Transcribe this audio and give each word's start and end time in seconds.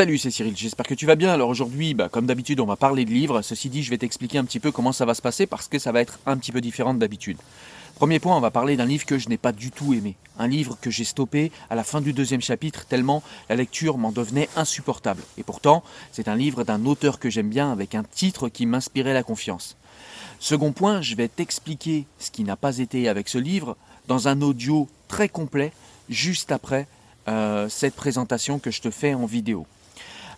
Salut, 0.00 0.16
c'est 0.16 0.30
Cyril, 0.30 0.56
j'espère 0.56 0.86
que 0.86 0.94
tu 0.94 1.04
vas 1.04 1.14
bien. 1.14 1.30
Alors 1.30 1.50
aujourd'hui, 1.50 1.92
bah, 1.92 2.08
comme 2.08 2.24
d'habitude, 2.24 2.58
on 2.60 2.64
va 2.64 2.76
parler 2.76 3.04
de 3.04 3.10
livres. 3.10 3.42
Ceci 3.42 3.68
dit, 3.68 3.82
je 3.82 3.90
vais 3.90 3.98
t'expliquer 3.98 4.38
un 4.38 4.46
petit 4.46 4.58
peu 4.58 4.72
comment 4.72 4.92
ça 4.92 5.04
va 5.04 5.12
se 5.12 5.20
passer 5.20 5.46
parce 5.46 5.68
que 5.68 5.78
ça 5.78 5.92
va 5.92 6.00
être 6.00 6.18
un 6.24 6.38
petit 6.38 6.52
peu 6.52 6.62
différent 6.62 6.94
d'habitude. 6.94 7.36
Premier 7.96 8.18
point, 8.18 8.34
on 8.34 8.40
va 8.40 8.50
parler 8.50 8.78
d'un 8.78 8.86
livre 8.86 9.04
que 9.04 9.18
je 9.18 9.28
n'ai 9.28 9.36
pas 9.36 9.52
du 9.52 9.70
tout 9.70 9.92
aimé. 9.92 10.16
Un 10.38 10.48
livre 10.48 10.78
que 10.80 10.90
j'ai 10.90 11.04
stoppé 11.04 11.52
à 11.68 11.74
la 11.74 11.84
fin 11.84 12.00
du 12.00 12.14
deuxième 12.14 12.40
chapitre 12.40 12.86
tellement 12.86 13.22
la 13.50 13.56
lecture 13.56 13.98
m'en 13.98 14.10
devenait 14.10 14.48
insupportable. 14.56 15.22
Et 15.36 15.42
pourtant, 15.42 15.84
c'est 16.12 16.28
un 16.28 16.34
livre 16.34 16.64
d'un 16.64 16.86
auteur 16.86 17.18
que 17.18 17.28
j'aime 17.28 17.50
bien 17.50 17.70
avec 17.70 17.94
un 17.94 18.02
titre 18.02 18.48
qui 18.48 18.64
m'inspirait 18.64 19.12
la 19.12 19.22
confiance. 19.22 19.76
Second 20.38 20.72
point, 20.72 21.02
je 21.02 21.14
vais 21.14 21.28
t'expliquer 21.28 22.06
ce 22.18 22.30
qui 22.30 22.44
n'a 22.44 22.56
pas 22.56 22.78
été 22.78 23.06
avec 23.06 23.28
ce 23.28 23.36
livre 23.36 23.76
dans 24.08 24.28
un 24.28 24.40
audio 24.40 24.88
très 25.08 25.28
complet 25.28 25.74
juste 26.08 26.52
après 26.52 26.86
euh, 27.28 27.68
cette 27.68 27.96
présentation 27.96 28.58
que 28.58 28.70
je 28.70 28.80
te 28.80 28.90
fais 28.90 29.12
en 29.12 29.26
vidéo. 29.26 29.66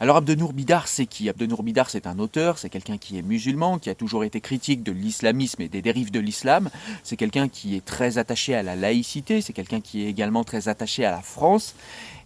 Alors 0.02 0.16
Abdenour 0.16 0.52
Bidar, 0.52 0.88
c'est 0.88 1.06
qui? 1.06 1.28
Abdenour 1.28 1.62
Bidar, 1.62 1.88
c'est 1.88 2.08
un 2.08 2.18
auteur, 2.18 2.58
c'est 2.58 2.68
quelqu'un 2.68 2.98
qui 2.98 3.18
est 3.18 3.22
musulman, 3.22 3.78
qui 3.78 3.88
a 3.88 3.94
toujours 3.94 4.24
été 4.24 4.40
critique 4.40 4.82
de 4.82 4.90
l'islamisme 4.90 5.62
et 5.62 5.68
des 5.68 5.80
dérives 5.80 6.10
de 6.10 6.18
l'islam. 6.18 6.70
C'est 7.04 7.16
quelqu'un 7.16 7.48
qui 7.48 7.76
est 7.76 7.84
très 7.84 8.18
attaché 8.18 8.56
à 8.56 8.64
la 8.64 8.74
laïcité, 8.74 9.40
c'est 9.40 9.52
quelqu'un 9.52 9.80
qui 9.80 10.02
est 10.02 10.08
également 10.08 10.42
très 10.42 10.66
attaché 10.66 11.04
à 11.04 11.12
la 11.12 11.22
France. 11.22 11.76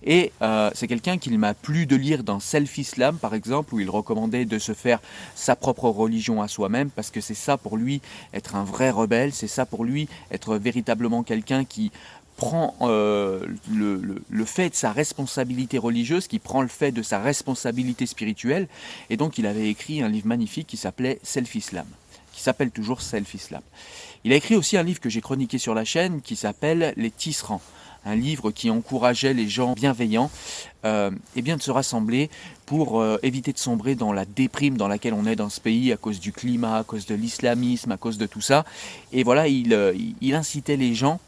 Et 0.03 0.33
euh, 0.41 0.71
c'est 0.73 0.89
quelqu'un 0.89 1.19
qu'il 1.19 1.39
m'a 1.39 1.53
plu 1.53 1.85
de 1.85 1.97
lire 1.97 2.23
dans 2.25 2.41
Self 2.41 2.79
Islam, 2.79 3.19
par 3.19 3.35
exemple, 3.35 3.75
où 3.75 3.81
il 3.81 3.91
recommandait 3.91 4.47
de 4.47 4.59
se 4.59 4.73
faire 4.73 5.01
sa 5.35 5.55
propre 5.55 5.91
religion 5.91 6.41
à 6.41 6.49
soi-même, 6.49 6.89
parce 6.89 7.11
que 7.11 7.21
c'est 7.21 7.35
ça 7.35 7.59
pour 7.59 7.77
lui 7.77 8.01
être 8.33 8.57
un 8.57 8.65
vrai 8.65 8.89
rebelle, 8.89 9.35
c'est 9.35 9.49
ça 9.49 9.67
pour 9.67 9.85
lui 9.85 10.09
être 10.31 10.57
véritablement 10.57 11.23
quelqu'un 11.23 11.67
qui 11.67 11.93
prend 12.37 12.75
euh, 12.83 13.47
le, 13.71 14.45
fait 14.45 14.71
de 14.71 14.75
sa 14.75 14.93
responsabilité 14.93 15.79
religieuse, 15.79 16.29
qui 16.29 16.39
prend 16.39 16.63
le 16.63 16.69
fait 16.69 16.93
de 16.93 17.03
sa 17.03 17.19
responsabilité 17.19 18.07
spirituelle, 18.07 18.69
et 19.11 19.17
donc 19.17 19.39
il 19.39 19.47
avait 19.47 19.69
écrit 19.69 20.03
un 20.03 20.09
livre 20.09 20.27
magnifique 20.27 20.67
qui 20.67 20.77
s'appelait 20.77 21.19
Self-Islam, 21.23 21.87
qui 22.33 22.43
s'appelle 22.43 22.71
toujours 22.71 23.01
Self-Islam. 23.01 23.63
Il 24.25 24.33
a 24.33 24.37
écrit 24.37 24.57
aussi 24.57 24.77
un 24.77 24.83
livre 24.83 25.01
que 25.01 25.09
j'ai 25.09 25.21
chroniqué 25.21 25.59
sur 25.59 25.75
la 25.75 25.85
chaîne 25.85 26.21
qui 26.21 26.37
s'appelle 26.37 26.93
Les 26.97 27.11
Tisserands, 27.11 27.63
un 28.05 28.15
livre 28.15 28.51
qui 28.51 28.71
encourageait 28.71 29.35
les 29.35 29.49
gens 29.49 29.73
bienveillants 29.73 30.31
euh, 30.85 31.11
et 31.35 31.43
bien 31.43 31.57
de 31.57 31.63
se 31.63 31.71
rassembler 31.71 32.31
pour 32.67 33.01
euh, 33.01 33.19
éviter 33.23 33.53
de 33.53 33.59
sombrer 33.59 33.95
dans 33.95 34.13
la 34.13 34.25
déprime 34.25 34.77
dans 34.77 34.89
laquelle 34.89 35.15
on 35.15 35.27
est 35.27 35.37
dans 35.37 35.49
ce 35.49 35.61
pays 35.61 35.93
à 35.93 35.97
cause 35.97 36.21
du 36.21 36.33
climat, 36.33 36.79
à 36.79 36.85
cause 36.85 37.07
de 37.07 37.15
l'islamisme, 37.15 37.93
à 37.93 37.97
cause 37.97 38.19
de 38.19 38.27
tout 38.27 38.41
ça. 38.41 38.65
Et 39.13 39.25
voilà, 39.25 39.49
il, 39.49 40.17
il 40.21 40.35
incitait 40.35 40.77
les 40.77 40.95
gens 40.95 41.19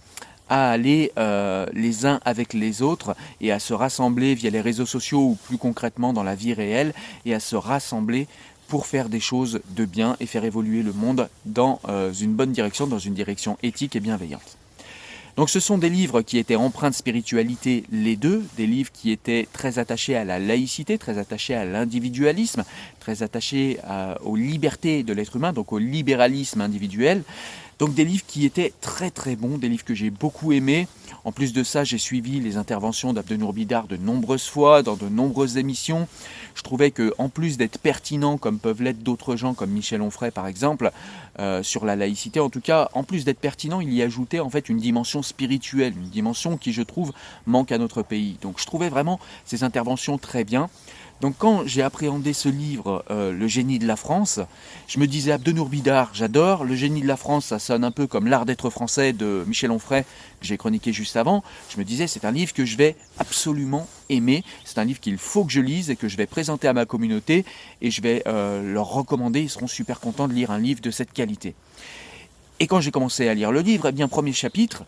à 0.49 0.71
aller 0.71 1.13
euh, 1.19 1.67
les 1.73 2.07
uns 2.07 2.21
avec 2.25 2.53
les 2.53 2.83
autres 2.83 3.17
et 3.41 3.53
à 3.53 3.59
se 3.59 3.75
rassembler 3.75 4.35
via 4.35 4.51
les 4.51 4.61
réseaux 4.61 4.87
sociaux 4.87 5.21
ou 5.21 5.39
plus 5.47 5.59
concrètement 5.59 6.13
dans 6.13 6.23
la 6.23 6.35
vie 6.35 6.55
réelle 6.55 6.93
et 7.25 7.35
à 7.35 7.41
se 7.41 7.57
rassembler 7.57 8.27
pour 8.69 8.87
faire 8.87 9.09
des 9.09 9.21
choses 9.21 9.61
de 9.71 9.85
bien 9.85 10.17
et 10.21 10.27
faire 10.27 10.45
évoluer 10.45 10.83
le 10.83 10.93
monde 10.93 11.29
dans 11.47 11.81
euh, 11.89 12.13
une 12.13 12.35
bonne 12.35 12.53
direction, 12.53 12.87
dans 12.87 12.99
une 12.99 13.15
direction 13.15 13.57
éthique 13.63 13.97
et 13.97 14.01
bienveillante. 14.01 14.59
Donc 15.37 15.51
ce 15.51 15.61
sont 15.61 15.79
des 15.79 15.89
livres 15.89 16.21
qui 16.21 16.37
étaient 16.37 16.57
empreints 16.57 16.91
de 16.91 16.97
spiritualité, 16.97 17.85
les 17.93 18.17
deux, 18.17 18.45
des 18.57 18.67
livres 18.67 18.91
qui 18.93 19.12
étaient 19.12 19.47
très 19.53 19.79
attachés 19.79 20.17
à 20.17 20.25
la 20.25 20.41
laïcité, 20.41 20.99
très 20.99 21.17
attachés 21.17 21.55
à 21.55 21.65
l'individualisme, 21.65 22.65
très 22.99 23.23
attachés 23.23 23.79
aux 24.25 24.35
libertés 24.35 25.05
de 25.05 25.12
l'être 25.12 25.37
humain, 25.37 25.53
donc 25.53 25.73
au 25.73 25.79
libéralisme 25.79 26.61
individuel. 26.61 27.23
Donc 27.79 27.95
des 27.95 28.05
livres 28.05 28.25
qui 28.27 28.45
étaient 28.45 28.73
très 28.81 29.11
très 29.11 29.37
bons, 29.37 29.57
des 29.57 29.69
livres 29.69 29.84
que 29.84 29.95
j'ai 29.95 30.11
beaucoup 30.11 30.53
aimés. 30.53 30.89
En 31.25 31.31
plus 31.31 31.53
de 31.53 31.62
ça, 31.62 31.84
j'ai 31.84 31.99
suivi 31.99 32.41
les 32.41 32.56
interventions 32.56 33.12
d'Abdenour 33.12 33.53
Bidar 33.53 33.87
de 33.87 33.97
nombreuses 33.97 34.49
fois, 34.49 34.83
dans 34.83 34.97
de 34.97 35.09
nombreuses 35.09 35.59
émissions. 35.59 36.09
Je 36.55 36.62
trouvais 36.62 36.91
que, 36.91 37.15
en 37.19 37.28
plus 37.28 37.56
d'être 37.56 37.78
pertinent, 37.78 38.37
comme 38.37 38.59
peuvent 38.59 38.83
l'être 38.83 39.03
d'autres 39.03 39.37
gens, 39.37 39.55
comme 39.55 39.71
Michel 39.71 40.03
Onfray 40.03 40.33
par 40.33 40.49
exemple, 40.49 40.91
euh, 41.39 41.62
sur 41.62 41.84
la 41.84 41.94
laïcité, 41.94 42.41
en 42.41 42.50
tout 42.50 42.61
cas, 42.61 42.89
en 42.94 43.05
plus 43.05 43.25
d'être 43.25 43.39
pertinent, 43.39 43.81
il 43.81 43.93
y 43.95 44.03
ajoutait 44.03 44.41
en 44.41 44.50
fait 44.50 44.69
une 44.69 44.78
dimension 44.78 45.22
spirituelle, 45.22 45.95
une 45.97 46.10
dimension 46.10 46.56
qui, 46.56 46.72
je 46.72 46.83
trouve, 46.83 47.12
manque 47.47 47.71
à 47.71 47.78
notre 47.78 48.03
pays. 48.03 48.39
Donc 48.43 48.59
je 48.59 48.66
trouvais 48.66 48.89
vraiment 48.89 49.21
ces 49.45 49.62
interventions 49.62 50.19
très 50.19 50.43
bien. 50.43 50.69
Donc 51.21 51.34
quand 51.37 51.67
j'ai 51.67 51.83
appréhendé 51.83 52.33
ce 52.33 52.49
livre, 52.49 53.05
euh, 53.11 53.33
Le 53.33 53.49
génie 53.49 53.81
de 53.81 53.87
la 53.87 53.97
France, 53.97 54.39
je 54.87 55.01
me 55.01 55.06
disais 55.06 55.33
Abdenour 55.33 55.69
Bidar, 55.69 56.11
j'adore. 56.15 56.65
Le 56.65 56.77
génie 56.77 57.03
de 57.03 57.09
la 57.09 57.17
France, 57.17 57.47
ça 57.47 57.59
sonne 57.59 57.83
un 57.83 57.91
peu 57.91 58.06
comme 58.06 58.29
L'art 58.29 58.47
d'être 58.47 58.71
français 58.71 59.12
de 59.12 59.45
Michel 59.49 59.73
Onfray, 59.73 60.03
que 60.03 60.47
j'ai 60.47 60.57
chroniqué 60.57 60.93
juste 60.93 61.17
avant. 61.17 61.43
Je 61.71 61.78
me 61.78 61.84
disais, 61.84 62.07
c'est 62.07 62.25
un 62.25 62.31
livre 62.31 62.53
que 62.53 62.65
je 62.65 62.77
vais 62.77 62.95
absolument 63.19 63.89
aimer. 64.09 64.45
C'est 64.65 64.78
un 64.78 64.84
livre 64.84 65.01
qu'il 65.01 65.19
faut 65.19 65.45
que 65.45 65.51
je 65.51 65.61
lise 65.61 65.91
et 65.91 65.97
que 65.97 66.09
je 66.09 66.17
vais 66.17 66.27
présenter 66.27 66.69
à 66.69 66.73
ma 66.73 66.87
communauté 66.87 67.45
et 67.83 67.91
je 67.91 68.01
vais 68.01 68.23
euh, 68.28 68.73
leur 68.73 68.87
recommander. 68.87 69.41
Ils 69.41 69.51
seront 69.51 69.67
super 69.67 69.99
contents 69.99 70.28
de 70.28 70.34
lire 70.34 70.53
un 70.53 70.59
livre 70.59 70.81
de 70.81 70.93
cette 70.93 71.12
qualité. 71.12 71.55
Et 72.61 72.67
quand 72.67 72.81
j'ai 72.81 72.91
commencé 72.91 73.28
à 73.28 73.34
lire 73.34 73.53
le 73.53 73.61
livre, 73.61 73.89
eh 73.89 73.93
bien, 73.93 74.09
premier 74.09 74.33
chapitre, 74.33 74.84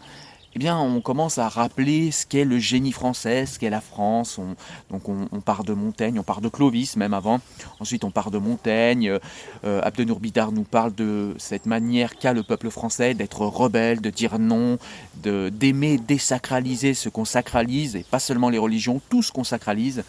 eh 0.54 0.58
bien, 0.58 0.76
on 0.78 1.00
commence 1.00 1.38
à 1.38 1.48
rappeler 1.48 2.10
ce 2.10 2.26
qu'est 2.26 2.44
le 2.44 2.58
génie 2.58 2.90
français, 2.90 3.46
ce 3.46 3.58
qu'est 3.58 3.70
la 3.70 3.80
France. 3.80 4.36
On, 4.36 4.56
donc, 4.90 5.08
on, 5.08 5.40
part 5.40 5.62
de 5.62 5.72
Montaigne, 5.74 6.18
on 6.18 6.24
part 6.24 6.40
de 6.40 6.48
Clovis 6.48 6.96
même 6.96 7.14
avant. 7.14 7.40
Ensuite, 7.78 8.02
on 8.02 8.10
part 8.10 8.32
de 8.32 8.38
Montaigne. 8.38 9.18
Euh, 9.64 9.80
Abdenour 9.84 10.18
Bidar 10.18 10.50
nous 10.50 10.64
parle 10.64 10.92
de 10.92 11.34
cette 11.38 11.66
manière 11.66 12.16
qu'a 12.16 12.32
le 12.32 12.42
peuple 12.42 12.70
français 12.70 13.14
d'être 13.14 13.42
rebelle, 13.42 14.00
de 14.00 14.10
dire 14.10 14.40
non, 14.40 14.78
de 15.22 15.50
d'aimer 15.50 15.98
désacraliser 15.98 16.94
ce 16.94 17.08
qu'on 17.08 17.24
sacralise, 17.24 17.94
et 17.94 18.02
pas 18.02 18.18
seulement 18.18 18.50
les 18.50 18.58
religions, 18.58 19.00
tout 19.08 19.22
ce 19.22 19.30
qu'on 19.30 19.44
sacralise. 19.44 20.02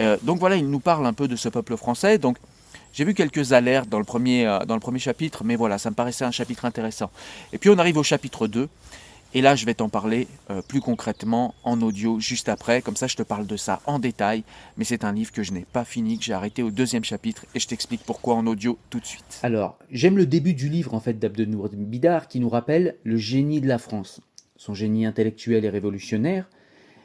Euh, 0.00 0.16
donc 0.22 0.38
voilà, 0.38 0.56
il 0.56 0.70
nous 0.70 0.80
parle 0.80 1.06
un 1.06 1.12
peu 1.12 1.28
de 1.28 1.36
ce 1.36 1.50
peuple 1.50 1.76
français. 1.76 2.16
Donc, 2.16 2.38
j'ai 2.94 3.04
vu 3.04 3.12
quelques 3.12 3.52
alertes 3.52 3.90
dans 3.90 3.98
le, 3.98 4.04
premier, 4.04 4.46
euh, 4.46 4.60
dans 4.60 4.74
le 4.74 4.80
premier 4.80 4.98
chapitre, 4.98 5.44
mais 5.44 5.54
voilà, 5.54 5.76
ça 5.76 5.90
me 5.90 5.94
paraissait 5.94 6.24
un 6.24 6.30
chapitre 6.30 6.64
intéressant. 6.64 7.10
Et 7.52 7.58
puis 7.58 7.68
on 7.68 7.78
arrive 7.78 7.98
au 7.98 8.02
chapitre 8.02 8.46
2, 8.46 8.70
et 9.36 9.42
là, 9.42 9.54
je 9.54 9.66
vais 9.66 9.74
t'en 9.74 9.90
parler 9.90 10.28
euh, 10.48 10.62
plus 10.62 10.80
concrètement 10.80 11.54
en 11.62 11.82
audio 11.82 12.18
juste 12.18 12.48
après. 12.48 12.80
Comme 12.80 12.96
ça, 12.96 13.06
je 13.06 13.16
te 13.16 13.22
parle 13.22 13.46
de 13.46 13.58
ça 13.58 13.82
en 13.84 13.98
détail. 13.98 14.44
Mais 14.78 14.84
c'est 14.84 15.04
un 15.04 15.12
livre 15.12 15.30
que 15.30 15.42
je 15.42 15.52
n'ai 15.52 15.66
pas 15.70 15.84
fini, 15.84 16.18
que 16.18 16.24
j'ai 16.24 16.32
arrêté 16.32 16.62
au 16.62 16.70
deuxième 16.70 17.04
chapitre. 17.04 17.44
Et 17.54 17.60
je 17.60 17.68
t'explique 17.68 18.00
pourquoi 18.06 18.36
en 18.36 18.46
audio 18.46 18.78
tout 18.88 18.98
de 18.98 19.04
suite. 19.04 19.40
Alors, 19.42 19.78
j'aime 19.90 20.16
le 20.16 20.24
début 20.24 20.54
du 20.54 20.70
livre 20.70 20.94
en 20.94 21.00
fait 21.00 21.18
d'Abdenour 21.18 21.68
Bidar 21.70 22.28
qui 22.28 22.40
nous 22.40 22.48
rappelle 22.48 22.96
le 23.04 23.18
génie 23.18 23.60
de 23.60 23.68
la 23.68 23.76
France. 23.76 24.22
Son 24.56 24.72
génie 24.72 25.04
intellectuel 25.04 25.66
et 25.66 25.68
révolutionnaire. 25.68 26.48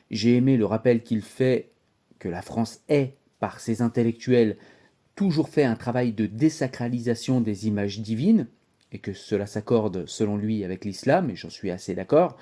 J'ai 0.09 0.37
aimé 0.37 0.55
le 0.55 0.65
rappel 0.65 1.03
qu'il 1.03 1.23
fait 1.23 1.71
que 2.17 2.29
la 2.29 2.41
France 2.41 2.79
est, 2.87 3.17
par 3.41 3.59
ses 3.59 3.81
intellectuels, 3.81 4.55
toujours 5.17 5.49
fait 5.49 5.65
un 5.65 5.75
travail 5.75 6.13
de 6.13 6.27
désacralisation 6.27 7.41
des 7.41 7.67
images 7.67 7.99
divines 7.99 8.47
et 8.91 8.99
que 8.99 9.13
cela 9.13 9.45
s'accorde 9.45 10.05
selon 10.05 10.37
lui 10.37 10.63
avec 10.63 10.85
l'islam, 10.85 11.29
et 11.29 11.35
j'en 11.35 11.49
suis 11.49 11.71
assez 11.71 11.95
d'accord, 11.95 12.37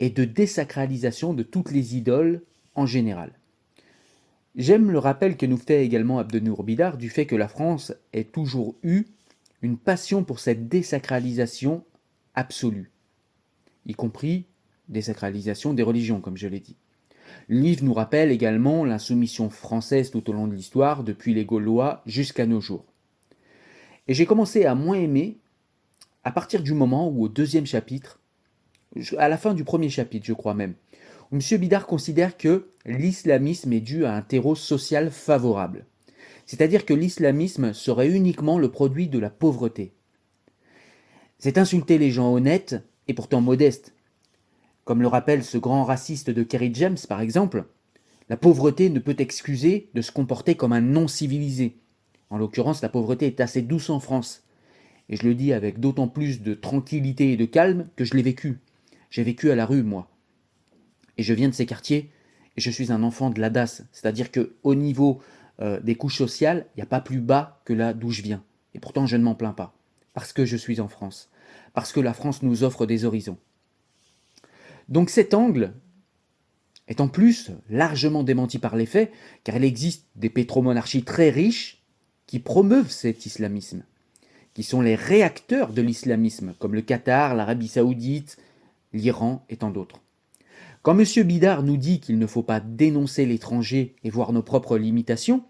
et 0.00 0.10
de 0.10 0.24
désacralisation 0.24 1.34
de 1.34 1.42
toutes 1.42 1.70
les 1.70 1.96
idoles 1.96 2.42
en 2.74 2.86
général. 2.86 3.32
J'aime 4.56 4.90
le 4.90 4.98
rappel 4.98 5.36
que 5.36 5.46
nous 5.46 5.56
fait 5.56 5.84
également 5.84 6.18
Abdenour 6.18 6.64
Bidar 6.64 6.98
du 6.98 7.08
fait 7.08 7.26
que 7.26 7.36
la 7.36 7.48
France 7.48 7.94
ait 8.12 8.24
toujours 8.24 8.76
eu 8.82 9.04
une 9.62 9.78
passion 9.78 10.24
pour 10.24 10.40
cette 10.40 10.68
désacralisation 10.68 11.84
absolue, 12.34 12.90
y 13.86 13.94
compris 13.94 14.46
désacralisation 14.88 15.72
des 15.72 15.82
religions, 15.82 16.20
comme 16.20 16.36
je 16.36 16.48
l'ai 16.48 16.60
dit. 16.60 16.76
Le 17.48 17.60
livre 17.60 17.84
nous 17.84 17.94
rappelle 17.94 18.30
également 18.30 18.84
l'insoumission 18.84 19.48
française 19.48 20.10
tout 20.10 20.28
au 20.28 20.32
long 20.32 20.46
de 20.46 20.54
l'histoire, 20.54 21.02
depuis 21.04 21.32
les 21.34 21.44
Gaulois 21.44 22.02
jusqu'à 22.04 22.46
nos 22.46 22.60
jours. 22.60 22.84
Et 24.08 24.14
j'ai 24.14 24.26
commencé 24.26 24.64
à 24.64 24.74
moins 24.74 24.98
aimer 24.98 25.38
à 26.24 26.30
partir 26.30 26.62
du 26.62 26.72
moment 26.72 27.08
où 27.08 27.24
au 27.24 27.28
deuxième 27.28 27.66
chapitre, 27.66 28.20
à 29.18 29.28
la 29.28 29.38
fin 29.38 29.54
du 29.54 29.64
premier 29.64 29.88
chapitre 29.88 30.26
je 30.26 30.32
crois 30.32 30.54
même, 30.54 30.74
où 31.30 31.36
M. 31.36 31.58
Bidard 31.58 31.86
considère 31.86 32.36
que 32.36 32.68
l'islamisme 32.84 33.72
est 33.72 33.80
dû 33.80 34.04
à 34.04 34.14
un 34.14 34.22
terreau 34.22 34.54
social 34.54 35.10
favorable. 35.10 35.86
C'est-à-dire 36.46 36.84
que 36.84 36.94
l'islamisme 36.94 37.72
serait 37.72 38.10
uniquement 38.10 38.58
le 38.58 38.70
produit 38.70 39.08
de 39.08 39.18
la 39.18 39.30
pauvreté. 39.30 39.94
C'est 41.38 41.58
insulter 41.58 41.98
les 41.98 42.10
gens 42.10 42.32
honnêtes 42.32 42.76
et 43.08 43.14
pourtant 43.14 43.40
modestes. 43.40 43.94
Comme 44.84 45.02
le 45.02 45.08
rappelle 45.08 45.44
ce 45.44 45.58
grand 45.58 45.84
raciste 45.84 46.30
de 46.30 46.42
Kerry 46.42 46.72
James 46.74 46.98
par 47.08 47.20
exemple, 47.20 47.64
la 48.28 48.36
pauvreté 48.36 48.90
ne 48.90 48.98
peut 48.98 49.16
excuser 49.18 49.90
de 49.94 50.02
se 50.02 50.12
comporter 50.12 50.54
comme 50.54 50.72
un 50.72 50.80
non 50.80 51.08
civilisé. 51.08 51.76
En 52.30 52.38
l'occurrence, 52.38 52.82
la 52.82 52.88
pauvreté 52.88 53.26
est 53.26 53.40
assez 53.40 53.62
douce 53.62 53.90
en 53.90 54.00
France. 54.00 54.42
Et 55.12 55.16
je 55.16 55.28
le 55.28 55.34
dis 55.34 55.52
avec 55.52 55.78
d'autant 55.78 56.08
plus 56.08 56.40
de 56.40 56.54
tranquillité 56.54 57.32
et 57.32 57.36
de 57.36 57.44
calme 57.44 57.86
que 57.96 58.04
je 58.04 58.14
l'ai 58.14 58.22
vécu. 58.22 58.60
J'ai 59.10 59.22
vécu 59.22 59.50
à 59.50 59.54
la 59.54 59.66
rue, 59.66 59.82
moi. 59.82 60.08
Et 61.18 61.22
je 61.22 61.34
viens 61.34 61.50
de 61.50 61.54
ces 61.54 61.66
quartiers, 61.66 62.10
et 62.56 62.62
je 62.62 62.70
suis 62.70 62.90
un 62.90 63.02
enfant 63.02 63.28
de 63.28 63.38
la 63.38 63.50
DAS. 63.50 63.82
C'est-à-dire 63.92 64.30
qu'au 64.32 64.74
niveau 64.74 65.20
euh, 65.60 65.80
des 65.80 65.96
couches 65.96 66.16
sociales, 66.16 66.64
il 66.74 66.78
n'y 66.78 66.82
a 66.82 66.86
pas 66.86 67.02
plus 67.02 67.20
bas 67.20 67.60
que 67.66 67.74
là 67.74 67.92
d'où 67.92 68.10
je 68.10 68.22
viens. 68.22 68.42
Et 68.72 68.78
pourtant, 68.78 69.04
je 69.04 69.18
ne 69.18 69.22
m'en 69.22 69.34
plains 69.34 69.52
pas. 69.52 69.74
Parce 70.14 70.32
que 70.32 70.46
je 70.46 70.56
suis 70.56 70.80
en 70.80 70.88
France. 70.88 71.28
Parce 71.74 71.92
que 71.92 72.00
la 72.00 72.14
France 72.14 72.42
nous 72.42 72.64
offre 72.64 72.86
des 72.86 73.04
horizons. 73.04 73.36
Donc 74.88 75.10
cet 75.10 75.34
angle 75.34 75.74
est 76.88 77.02
en 77.02 77.08
plus 77.08 77.50
largement 77.68 78.22
démenti 78.22 78.58
par 78.58 78.76
les 78.76 78.86
faits, 78.86 79.12
car 79.44 79.56
il 79.56 79.64
existe 79.64 80.06
des 80.16 80.30
pétromonarchies 80.30 81.04
très 81.04 81.28
riches 81.28 81.82
qui 82.26 82.38
promeuvent 82.38 82.90
cet 82.90 83.26
islamisme, 83.26 83.84
qui 84.54 84.62
sont 84.62 84.80
les 84.80 84.94
réacteurs 84.94 85.72
de 85.72 85.82
l'islamisme, 85.82 86.54
comme 86.58 86.74
le 86.74 86.82
Qatar, 86.82 87.34
l'Arabie 87.34 87.68
saoudite, 87.68 88.36
l'Iran 88.92 89.44
et 89.48 89.56
tant 89.56 89.70
d'autres. 89.70 90.00
Quand 90.82 90.98
M. 90.98 91.04
Bidard 91.24 91.62
nous 91.62 91.76
dit 91.76 92.00
qu'il 92.00 92.18
ne 92.18 92.26
faut 92.26 92.42
pas 92.42 92.60
dénoncer 92.60 93.24
l'étranger 93.24 93.94
et 94.02 94.10
voir 94.10 94.32
nos 94.32 94.42
propres 94.42 94.76
limitations, 94.76 95.44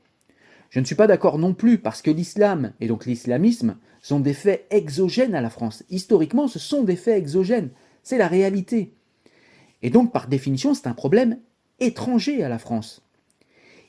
je 0.69 0.81
ne 0.81 0.85
suis 0.85 0.95
pas 0.95 1.07
d'accord 1.07 1.39
non 1.39 1.55
plus 1.55 1.79
parce 1.79 2.03
que 2.03 2.11
l'islam 2.11 2.73
et 2.81 2.87
donc 2.87 3.07
l'islamisme 3.07 3.77
sont 4.01 4.21
des 4.21 4.35
faits 4.35 4.67
exogènes 4.71 5.35
à 5.35 5.41
la 5.41 5.51
France. 5.51 5.85
Historiquement, 5.91 6.49
ce 6.49 6.59
sont 6.59 6.83
des 6.83 6.97
faits 6.97 7.19
exogènes. 7.19 7.71
C'est 8.03 8.19
la 8.19 8.29
réalité. 8.29 8.93
Et 9.83 9.91
donc, 9.91 10.13
par 10.13 10.29
définition, 10.29 10.75
c'est 10.75 10.87
un 10.87 10.95
problème 10.95 11.39
étranger 11.79 12.43
à 12.43 12.49
la 12.49 12.59
France. 12.59 13.03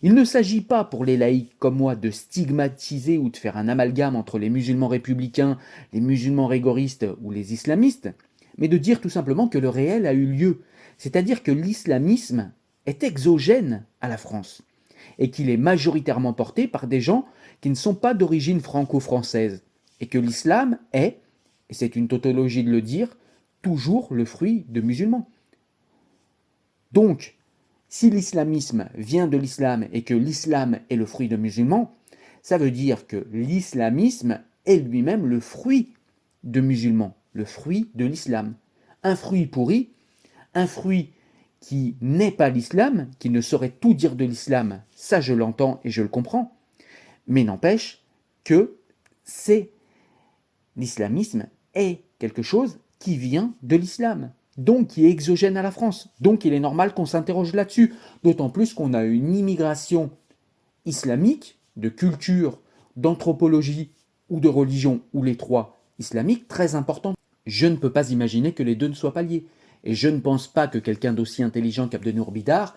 Il 0.06 0.16
ne 0.16 0.26
s'agit 0.26 0.60
pas 0.60 0.84
pour 0.84 1.06
les 1.06 1.16
laïcs 1.16 1.58
comme 1.60 1.78
moi 1.78 1.96
de 1.96 2.12
stigmatiser 2.12 3.18
ou 3.18 3.30
de 3.30 3.38
faire 3.38 3.56
un 3.56 3.70
amalgame 3.70 4.18
entre 4.18 4.38
les 4.38 4.50
musulmans 4.50 4.90
républicains, 4.90 5.58
les 5.94 6.02
musulmans 6.02 6.48
rigoristes 6.48 7.06
ou 7.22 7.32
les 7.32 7.54
islamistes, 7.54 8.10
mais 8.58 8.68
de 8.68 8.78
dire 8.78 9.00
tout 9.00 9.10
simplement 9.10 9.48
que 9.48 9.58
le 9.58 9.70
réel 9.70 10.06
a 10.06 10.12
eu 10.12 10.26
lieu, 10.26 10.60
c'est-à-dire 10.98 11.42
que 11.42 11.54
l'islamisme 11.54 12.52
est 12.86 13.02
exogène 13.02 13.86
à 14.02 14.10
la 14.10 14.18
France, 14.18 14.62
et 15.20 15.30
qu'il 15.30 15.50
est 15.50 15.56
majoritairement 15.56 16.34
porté 16.34 16.68
par 16.68 16.88
des 16.88 17.00
gens 17.00 17.26
qui 17.62 17.70
ne 17.70 17.76
sont 17.76 17.96
pas 17.96 18.14
d'origine 18.14 18.60
franco-française, 18.60 19.64
et 20.02 20.08
que 20.08 20.18
l'islam 20.18 20.80
est, 20.92 21.22
et 21.70 21.74
c'est 21.74 21.96
une 21.96 22.10
tautologie 22.10 22.66
de 22.66 22.72
le 22.72 22.82
dire, 22.82 23.18
toujours 23.62 24.14
le 24.14 24.26
fruit 24.26 24.66
de 24.68 24.82
musulmans. 24.82 25.30
Donc, 26.92 27.38
si 27.94 28.10
l'islamisme 28.10 28.90
vient 28.95 29.28
de 29.28 29.38
l'islam 29.38 29.88
et 29.94 30.01
que 30.01 30.16
l'islam 30.16 30.80
est 30.90 30.95
le 30.95 31.06
fruit 31.06 31.28
de 31.28 31.36
musulmans, 31.36 31.95
ça 32.42 32.57
veut 32.57 32.72
dire 32.72 33.06
que 33.06 33.28
l'islamisme 33.31 34.42
est 34.66 34.78
lui-même 34.78 35.28
le 35.28 35.40
fruit 35.40 35.94
de 36.44 36.60
musulmans, 36.60 37.16
le 37.34 37.45
fruit 37.45 37.92
de 37.94 38.06
l'islam. 38.06 38.56
Un 39.04 39.16
fruit 39.16 39.45
pourri, 39.45 39.92
un 40.56 40.66
fruit 40.66 41.12
qui 41.60 41.95
n'est 42.01 42.31
pas 42.31 42.50
l'islam, 42.50 43.12
qui 43.19 43.30
ne 43.30 43.42
saurait 43.42 43.69
tout 43.69 43.94
dire 43.94 44.16
de 44.16 44.25
l'islam, 44.25 44.81
ça 44.95 45.22
je 45.22 45.36
l'entends 45.36 45.80
et 45.84 45.92
je 45.92 46.01
le 46.01 46.07
comprends, 46.07 46.57
mais 47.28 47.44
n'empêche 47.44 48.04
que 48.44 48.80
c'est 49.24 49.69
l'islamisme 50.78 51.45
est 51.75 52.01
quelque 52.18 52.42
chose 52.42 52.80
qui 52.98 53.18
vient 53.18 53.54
de 53.62 53.75
l'islam, 53.75 54.31
donc 54.58 54.90
qui 54.90 55.06
est 55.06 55.10
exogène 55.10 55.58
à 55.58 55.62
la 55.62 55.72
France. 55.72 56.10
Donc 56.22 56.46
il 56.46 56.54
est 56.54 56.60
normal 56.60 56.94
qu'on 56.94 57.06
s'interroge 57.06 57.54
là-dessus, 57.54 57.94
d'autant 58.24 58.50
plus 58.50 58.74
qu'on 58.74 58.94
a 58.94 59.04
une 59.04 59.36
immigration 59.36 60.12
islamique, 60.86 61.60
de 61.76 61.90
culture, 61.90 62.60
d'anthropologie 62.96 63.92
ou 64.30 64.40
de 64.40 64.48
religion, 64.48 65.02
ou 65.14 65.24
les 65.24 65.38
trois 65.38 65.80
islamiques, 66.00 66.48
très 66.48 66.76
importante. 66.76 67.16
Je 67.46 67.68
ne 67.68 67.76
peux 67.76 67.92
pas 67.92 68.12
imaginer 68.12 68.54
que 68.54 68.64
les 68.64 68.76
deux 68.76 68.88
ne 68.88 68.94
soient 68.94 69.14
pas 69.14 69.24
liés. 69.24 69.46
Et 69.84 69.96
je 69.96 70.08
ne 70.08 70.20
pense 70.20 70.48
pas 70.48 70.68
que 70.68 70.78
quelqu'un 70.78 71.14
d'aussi 71.14 71.44
intelligent 71.44 71.90
qu'Abdenour 71.90 72.32
Bidar 72.32 72.76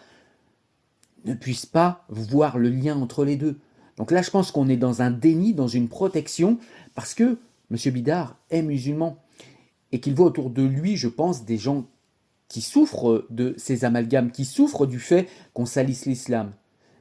ne 1.25 1.35
puisse 1.35 1.67
pas 1.67 2.05
voir 2.09 2.59
le 2.59 2.69
lien 2.69 2.97
entre 2.97 3.25
les 3.25 3.37
deux. 3.37 3.59
Donc 3.97 4.11
là, 4.11 4.23
je 4.23 4.31
pense 4.31 4.51
qu'on 4.51 4.69
est 4.69 4.77
dans 4.77 5.03
un 5.03 5.11
déni, 5.11 5.55
dans 5.55 5.69
une 5.69 5.89
protection, 5.89 6.59
parce 6.95 7.15
que 7.15 7.39
M. 7.71 7.93
Bidar 7.93 8.37
est 8.51 8.63
musulman 8.63 9.23
et 9.97 9.99
qu'il 9.99 10.15
voit 10.15 10.27
autour 10.27 10.51
de 10.51 10.63
lui, 10.63 10.99
je 10.99 11.09
pense, 11.09 11.47
des 11.47 11.57
gens 11.57 11.87
qui 12.49 12.61
souffrent 12.61 13.25
de 13.31 13.55
ces 13.57 13.87
amalgames, 13.87 14.31
qui 14.31 14.45
souffrent 14.45 14.85
du 14.85 14.99
fait 14.99 15.27
qu'on 15.55 15.65
salisse 15.65 16.05
l'islam. 16.05 16.53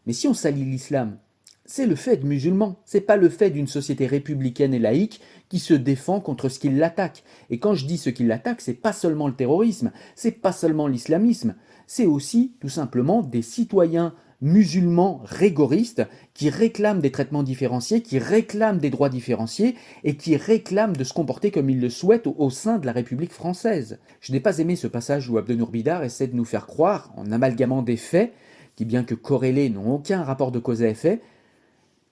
Mais 0.05 0.13
si 0.13 0.29
on 0.29 0.33
salit 0.33 0.63
l'islam, 0.63 1.17
c'est 1.65 1.87
le 1.87 1.97
fait 1.97 2.15
de 2.15 2.25
musulmans, 2.25 2.79
c'est 2.85 3.01
pas 3.01 3.17
le 3.17 3.27
fait 3.27 3.49
d'une 3.49 3.67
société 3.67 4.07
républicaine 4.07 4.73
et 4.73 4.79
laïque 4.79 5.19
qui 5.49 5.59
se 5.59 5.73
défend 5.73 6.21
contre 6.21 6.47
ce 6.47 6.57
qui 6.57 6.69
l'attaque. 6.69 7.25
Et 7.49 7.59
quand 7.59 7.73
je 7.73 7.85
dis 7.85 7.97
ce 7.97 8.09
qui 8.09 8.23
l'attaque, 8.23 8.61
c'est 8.61 8.73
pas 8.73 8.93
seulement 8.93 9.27
le 9.27 9.35
terrorisme, 9.35 9.91
c'est 10.15 10.31
pas 10.31 10.53
seulement 10.53 10.87
l'islamisme, 10.87 11.55
c'est 11.87 12.05
aussi 12.05 12.53
tout 12.61 12.69
simplement 12.69 13.21
des 13.21 13.41
citoyens 13.41 14.13
musulmans 14.45 15.21
rigoristes 15.25 16.03
qui 16.35 16.49
réclament 16.49 17.01
des 17.01 17.11
traitements 17.11 17.41
différenciés, 17.41 18.03
qui 18.03 18.19
réclament 18.19 18.77
des 18.77 18.91
droits 18.91 19.09
différenciés 19.09 19.75
et 20.03 20.15
qui 20.15 20.37
réclament 20.37 20.95
de 20.95 21.03
se 21.03 21.13
comporter 21.13 21.49
comme 21.49 21.69
ils 21.69 21.81
le 21.81 21.89
souhaitent 21.89 22.27
au, 22.27 22.49
sein 22.51 22.77
de 22.77 22.85
la 22.85 22.91
République 22.91 23.33
française. 23.33 23.97
Je 24.21 24.31
n'ai 24.31 24.39
pas 24.39 24.59
aimé 24.59 24.75
ce 24.75 24.85
passage 24.85 25.29
où 25.29 25.39
Abdenour 25.39 25.71
Bidar 25.71 26.03
essaie 26.03 26.27
de 26.27 26.35
nous 26.35 26.45
faire 26.45 26.67
croire, 26.67 27.11
en 27.17 27.31
amalgamant 27.31 27.81
des 27.81 27.97
faits, 27.97 28.33
qui 28.75 28.85
bien 28.85 29.03
que 29.03 29.15
corrélés 29.15 29.69
n'ont 29.69 29.95
aucun 29.95 30.23
rapport 30.23 30.51
de 30.51 30.59
cause 30.59 30.83
à 30.83 30.89
effet, 30.89 31.21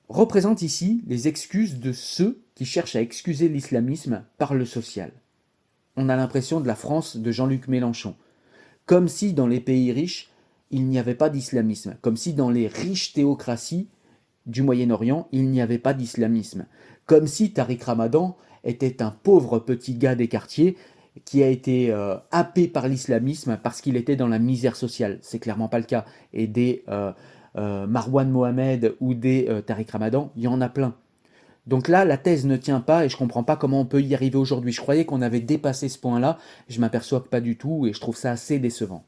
représente 0.09 0.63
ici 0.63 1.03
les 1.07 1.27
excuses 1.27 1.79
de 1.79 1.91
ceux 1.93 2.41
qui 2.55 2.65
cherchent 2.65 2.95
à 2.95 3.01
excuser 3.01 3.47
l'islamisme 3.47 4.23
par 4.39 4.55
le 4.55 4.65
social. 4.65 5.11
On 5.97 6.09
a 6.09 6.15
l'impression 6.15 6.61
de 6.61 6.67
la 6.67 6.75
France 6.75 7.15
de 7.17 7.31
Jean-Luc 7.31 7.67
Mélenchon, 7.67 8.15
comme 8.87 9.07
si 9.07 9.33
dans 9.33 9.47
les 9.47 9.59
pays 9.59 9.91
riches, 9.91 10.32
il 10.73 10.87
n'y 10.87 10.97
avait 10.97 11.15
pas 11.15 11.29
d'islamisme, 11.29 11.95
comme 12.01 12.17
si 12.17 12.33
dans 12.33 12.49
les 12.49 12.67
riches 12.67 13.13
théocraties 13.13 13.87
du 14.47 14.63
Moyen-Orient, 14.63 15.27
il 15.31 15.49
n'y 15.51 15.61
avait 15.61 15.77
pas 15.77 15.93
d'islamisme, 15.93 16.65
comme 17.05 17.27
si 17.27 17.53
Tariq 17.53 17.83
Ramadan 17.85 18.35
était 18.63 19.03
un 19.03 19.11
pauvre 19.11 19.59
petit 19.59 19.93
gars 19.93 20.15
des 20.15 20.27
quartiers 20.27 20.75
qui 21.25 21.43
a 21.43 21.47
été 21.47 21.91
euh, 21.91 22.15
happé 22.31 22.67
par 22.67 22.87
l'islamisme 22.87 23.59
parce 23.61 23.81
qu'il 23.81 23.95
était 23.97 24.15
dans 24.15 24.27
la 24.27 24.39
misère 24.39 24.75
sociale. 24.75 25.19
C'est 25.21 25.37
clairement 25.37 25.67
pas 25.67 25.77
le 25.77 25.85
cas. 25.85 26.05
Et 26.33 26.47
des 26.47 26.83
euh, 26.89 27.11
euh, 27.55 27.85
Marwan 27.85 28.29
Mohamed 28.31 28.95
ou 28.99 29.13
des 29.13 29.47
Tariq 29.67 29.91
Ramadan, 29.91 30.31
il 30.35 30.41
y 30.41 30.47
en 30.47 30.59
a 30.59 30.69
plein. 30.69 30.95
Donc 31.67 31.87
là, 31.87 32.03
la 32.03 32.17
thèse 32.17 32.47
ne 32.47 32.57
tient 32.57 32.79
pas 32.79 33.05
et 33.05 33.09
je 33.09 33.15
comprends 33.15 33.43
pas 33.43 33.57
comment 33.57 33.81
on 33.81 33.85
peut 33.85 34.01
y 34.01 34.15
arriver 34.15 34.37
aujourd'hui. 34.37 34.71
Je 34.71 34.81
croyais 34.81 35.05
qu'on 35.05 35.21
avait 35.21 35.39
dépassé 35.39 35.87
ce 35.87 35.99
point-là, 35.99 36.39
je 36.67 36.79
m'aperçois 36.79 37.21
que 37.21 37.27
pas 37.27 37.41
du 37.41 37.57
tout 37.57 37.85
et 37.85 37.93
je 37.93 38.01
trouve 38.01 38.17
ça 38.17 38.31
assez 38.31 38.57
décevant 38.57 39.05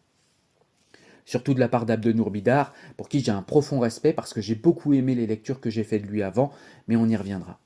surtout 1.25 1.53
de 1.53 1.59
la 1.59 1.67
part 1.67 1.85
d'Abdenour 1.85 2.31
Bidar, 2.31 2.73
pour 2.97 3.09
qui 3.09 3.19
j'ai 3.19 3.31
un 3.31 3.41
profond 3.41 3.79
respect 3.79 4.13
parce 4.13 4.33
que 4.33 4.41
j'ai 4.41 4.55
beaucoup 4.55 4.93
aimé 4.93 5.15
les 5.15 5.27
lectures 5.27 5.59
que 5.59 5.69
j'ai 5.69 5.83
faites 5.83 6.03
de 6.03 6.07
lui 6.07 6.23
avant, 6.23 6.51
mais 6.87 6.95
on 6.95 7.07
y 7.07 7.15
reviendra. 7.15 7.59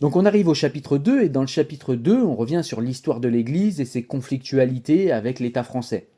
Donc 0.00 0.16
on 0.16 0.24
arrive 0.24 0.48
au 0.48 0.54
chapitre 0.54 0.96
2, 0.96 1.22
et 1.22 1.28
dans 1.28 1.40
le 1.40 1.48
chapitre 1.48 1.94
2, 1.94 2.22
on 2.22 2.36
revient 2.36 2.62
sur 2.62 2.80
l'histoire 2.80 3.20
de 3.20 3.28
l'Église 3.28 3.80
et 3.80 3.84
ses 3.84 4.04
conflictualités 4.04 5.12
avec 5.12 5.40
l'État 5.40 5.64
français. 5.64 6.08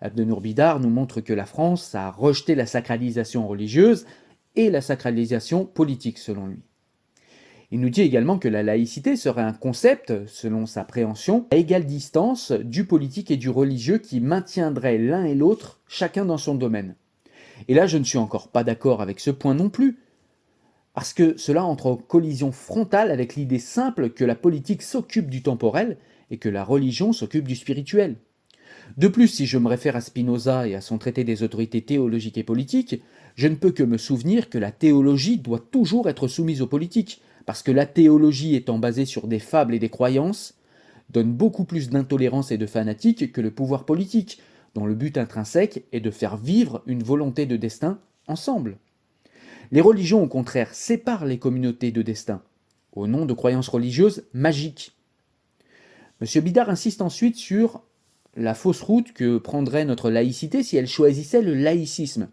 Abdenour 0.00 0.40
Bidar 0.40 0.80
nous 0.80 0.90
montre 0.90 1.20
que 1.20 1.32
la 1.32 1.46
France 1.46 1.94
a 1.94 2.10
rejeté 2.10 2.54
la 2.54 2.66
sacralisation 2.66 3.46
religieuse 3.46 4.06
et 4.56 4.70
la 4.70 4.80
sacralisation 4.80 5.64
politique 5.64 6.18
selon 6.18 6.46
lui. 6.46 6.62
Il 7.70 7.80
nous 7.80 7.90
dit 7.90 8.00
également 8.00 8.38
que 8.38 8.48
la 8.48 8.62
laïcité 8.62 9.14
serait 9.14 9.42
un 9.42 9.52
concept, 9.52 10.26
selon 10.26 10.64
sa 10.64 10.84
préhension, 10.84 11.46
à 11.50 11.56
égale 11.56 11.84
distance 11.84 12.50
du 12.50 12.86
politique 12.86 13.30
et 13.30 13.36
du 13.36 13.50
religieux 13.50 13.98
qui 13.98 14.20
maintiendrait 14.20 14.96
l'un 14.96 15.24
et 15.24 15.34
l'autre, 15.34 15.80
chacun 15.86 16.24
dans 16.24 16.38
son 16.38 16.54
domaine. 16.54 16.94
Et 17.68 17.74
là, 17.74 17.86
je 17.86 17.98
ne 17.98 18.04
suis 18.04 18.16
encore 18.16 18.48
pas 18.48 18.64
d'accord 18.64 19.02
avec 19.02 19.20
ce 19.20 19.30
point 19.30 19.54
non 19.54 19.68
plus, 19.68 19.98
parce 20.94 21.12
que 21.12 21.36
cela 21.36 21.62
entre 21.62 21.86
en 21.86 21.96
collision 21.96 22.52
frontale 22.52 23.10
avec 23.10 23.36
l'idée 23.36 23.58
simple 23.58 24.10
que 24.10 24.24
la 24.24 24.34
politique 24.34 24.82
s'occupe 24.82 25.28
du 25.28 25.42
temporel 25.42 25.98
et 26.30 26.38
que 26.38 26.48
la 26.48 26.64
religion 26.64 27.12
s'occupe 27.12 27.46
du 27.46 27.54
spirituel. 27.54 28.16
De 28.96 29.08
plus, 29.08 29.28
si 29.28 29.44
je 29.44 29.58
me 29.58 29.68
réfère 29.68 29.96
à 29.96 30.00
Spinoza 30.00 30.66
et 30.66 30.74
à 30.74 30.80
son 30.80 30.96
traité 30.96 31.22
des 31.22 31.42
autorités 31.42 31.82
théologiques 31.82 32.38
et 32.38 32.44
politiques, 32.44 33.02
je 33.34 33.46
ne 33.46 33.56
peux 33.56 33.72
que 33.72 33.82
me 33.82 33.98
souvenir 33.98 34.48
que 34.48 34.58
la 34.58 34.72
théologie 34.72 35.38
doit 35.38 35.62
toujours 35.70 36.08
être 36.08 36.28
soumise 36.28 36.62
aux 36.62 36.66
politiques, 36.66 37.20
parce 37.48 37.62
que 37.62 37.72
la 37.72 37.86
théologie 37.86 38.56
étant 38.56 38.76
basée 38.76 39.06
sur 39.06 39.26
des 39.26 39.38
fables 39.38 39.72
et 39.72 39.78
des 39.78 39.88
croyances, 39.88 40.52
donne 41.08 41.32
beaucoup 41.32 41.64
plus 41.64 41.88
d'intolérance 41.88 42.50
et 42.50 42.58
de 42.58 42.66
fanatique 42.66 43.32
que 43.32 43.40
le 43.40 43.50
pouvoir 43.50 43.86
politique, 43.86 44.42
dont 44.74 44.84
le 44.84 44.94
but 44.94 45.16
intrinsèque 45.16 45.86
est 45.92 46.00
de 46.00 46.10
faire 46.10 46.36
vivre 46.36 46.82
une 46.84 47.02
volonté 47.02 47.46
de 47.46 47.56
destin 47.56 48.00
ensemble. 48.26 48.76
Les 49.72 49.80
religions, 49.80 50.22
au 50.22 50.26
contraire, 50.28 50.74
séparent 50.74 51.24
les 51.24 51.38
communautés 51.38 51.90
de 51.90 52.02
destin, 52.02 52.42
au 52.92 53.06
nom 53.06 53.24
de 53.24 53.32
croyances 53.32 53.68
religieuses 53.68 54.24
magiques. 54.34 54.92
M. 56.20 56.42
Bidard 56.44 56.68
insiste 56.68 57.00
ensuite 57.00 57.36
sur 57.36 57.82
la 58.36 58.52
fausse 58.52 58.82
route 58.82 59.14
que 59.14 59.38
prendrait 59.38 59.86
notre 59.86 60.10
laïcité 60.10 60.62
si 60.62 60.76
elle 60.76 60.86
choisissait 60.86 61.40
le 61.40 61.54
laïcisme. 61.54 62.28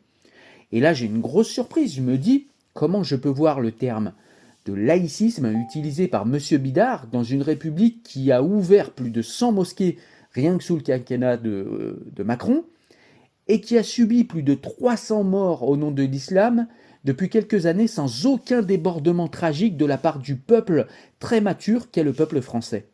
Et 0.74 0.82
là, 0.82 0.94
j'ai 0.94 1.06
une 1.06 1.22
grosse 1.22 1.48
surprise. 1.48 1.96
Je 1.96 2.02
me 2.02 2.18
dis, 2.18 2.48
comment 2.74 3.04
je 3.04 3.16
peux 3.16 3.30
voir 3.30 3.62
le 3.62 3.72
terme 3.72 4.12
de 4.66 4.74
laïcisme 4.74 5.52
utilisé 5.54 6.08
par 6.08 6.24
M. 6.24 6.40
Bidard 6.60 7.08
dans 7.08 7.24
une 7.24 7.42
république 7.42 8.04
qui 8.04 8.32
a 8.32 8.42
ouvert 8.42 8.92
plus 8.92 9.12
de 9.12 9.22
100 9.22 9.52
mosquées 9.52 9.98
rien 10.32 10.58
que 10.58 10.64
sous 10.64 10.76
le 10.76 10.82
quinquennat 10.82 11.38
de, 11.38 12.04
de 12.12 12.24
Macron, 12.24 12.66
et 13.48 13.62
qui 13.62 13.78
a 13.78 13.84
subi 13.84 14.24
plus 14.24 14.44
de 14.44 14.54
300 14.54 15.24
morts 15.24 15.68
au 15.68 15.78
nom 15.78 15.92
de 15.92 16.04
l'islam 16.04 16.68
depuis 17.04 17.30
quelques 17.30 17.68
années 17.68 17.88
sans 17.88 18.26
aucun 18.26 18.62
débordement 18.62 19.28
tragique 19.28 19.78
de 19.78 19.86
la 19.86 19.98
part 19.98 20.20
du 20.20 20.36
peuple 20.36 20.88
très 21.20 21.40
mature 21.42 21.92
qu'est 21.92 22.04
le 22.04 22.14
peuple 22.14 22.42
français. 22.42 22.88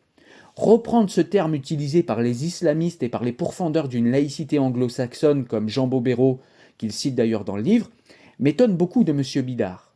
reprendre 0.54 1.08
ce 1.08 1.22
terme 1.22 1.54
utilisé 1.54 2.02
par 2.02 2.20
les 2.20 2.44
islamistes 2.44 3.02
et 3.02 3.08
par 3.08 3.24
les 3.24 3.32
pourfendeurs 3.32 3.88
d'une 3.88 4.10
laïcité 4.10 4.58
anglo-saxonne 4.58 5.46
comme 5.46 5.70
Jean 5.70 5.86
Bobéro, 5.86 6.40
qu'il 6.76 6.92
cite 6.92 7.14
d'ailleurs 7.14 7.44
dans 7.44 7.56
le 7.56 7.62
livre, 7.62 7.90
m'étonne 8.38 8.76
beaucoup 8.76 9.02
de 9.02 9.12
M. 9.12 9.44
Bidard. 9.44 9.91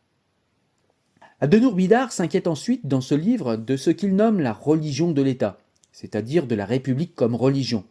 Abdenour 1.39 1.75
Bidard 1.75 2.13
s'inquiète 2.13 2.47
ensuite 2.47 2.87
dans 2.87 3.03
ce 3.03 3.15
livre 3.15 3.57
de 3.57 3.77
ce 3.77 3.91
qu'il 3.91 4.17
nomme 4.17 4.41
la 4.41 4.55
religion 4.55 5.13
de 5.13 5.21
l'État, 5.21 5.59
c'est-à-dire 5.93 6.47
de 6.47 6.55
la 6.55 6.65
République 6.65 7.15
comme 7.15 7.35
religion. 7.35 7.85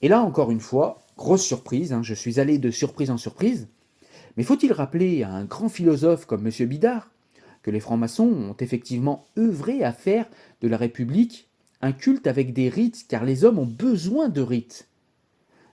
Et 0.00 0.06
là, 0.06 0.20
encore 0.20 0.52
une 0.52 0.60
fois, 0.60 1.02
grosse 1.16 1.42
surprise, 1.42 1.92
hein, 1.92 2.04
je 2.04 2.14
suis 2.14 2.38
allé 2.38 2.58
de 2.58 2.70
surprise 2.70 3.10
en 3.10 3.16
surprise, 3.16 3.66
mais 4.36 4.44
faut-il 4.44 4.72
rappeler 4.72 5.24
à 5.24 5.32
un 5.32 5.44
grand 5.44 5.68
philosophe 5.68 6.24
comme 6.24 6.46
M. 6.46 6.68
Bidard 6.68 7.10
que 7.64 7.72
les 7.72 7.80
francs-maçons 7.80 8.28
ont 8.28 8.56
effectivement 8.60 9.26
œuvré 9.36 9.82
à 9.82 9.92
faire 9.92 10.26
de 10.60 10.68
la 10.68 10.76
République 10.76 11.48
un 11.82 11.90
culte 11.90 12.28
avec 12.28 12.52
des 12.52 12.68
rites, 12.68 13.06
car 13.08 13.24
les 13.24 13.44
hommes 13.44 13.58
ont 13.58 13.66
besoin 13.66 14.28
de 14.28 14.40
rites. 14.40 14.86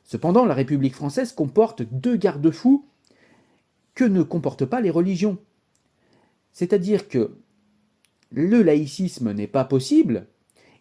Cependant, 0.05 0.43
la 0.43 0.55
République 0.55 0.95
française 0.95 1.33
comporte 1.33 1.83
deux 1.83 2.15
garde-fous 2.15 2.83
que 3.93 4.05
ne 4.05 4.23
comportent 4.23 4.65
pas 4.65 4.81
les 4.81 4.89
religions. 4.89 5.37
C'est-à-dire 6.57 7.07
que 7.07 7.37
le 8.31 8.63
laïcisme 8.63 9.31
n'est 9.31 9.45
pas 9.45 9.63
possible, 9.63 10.25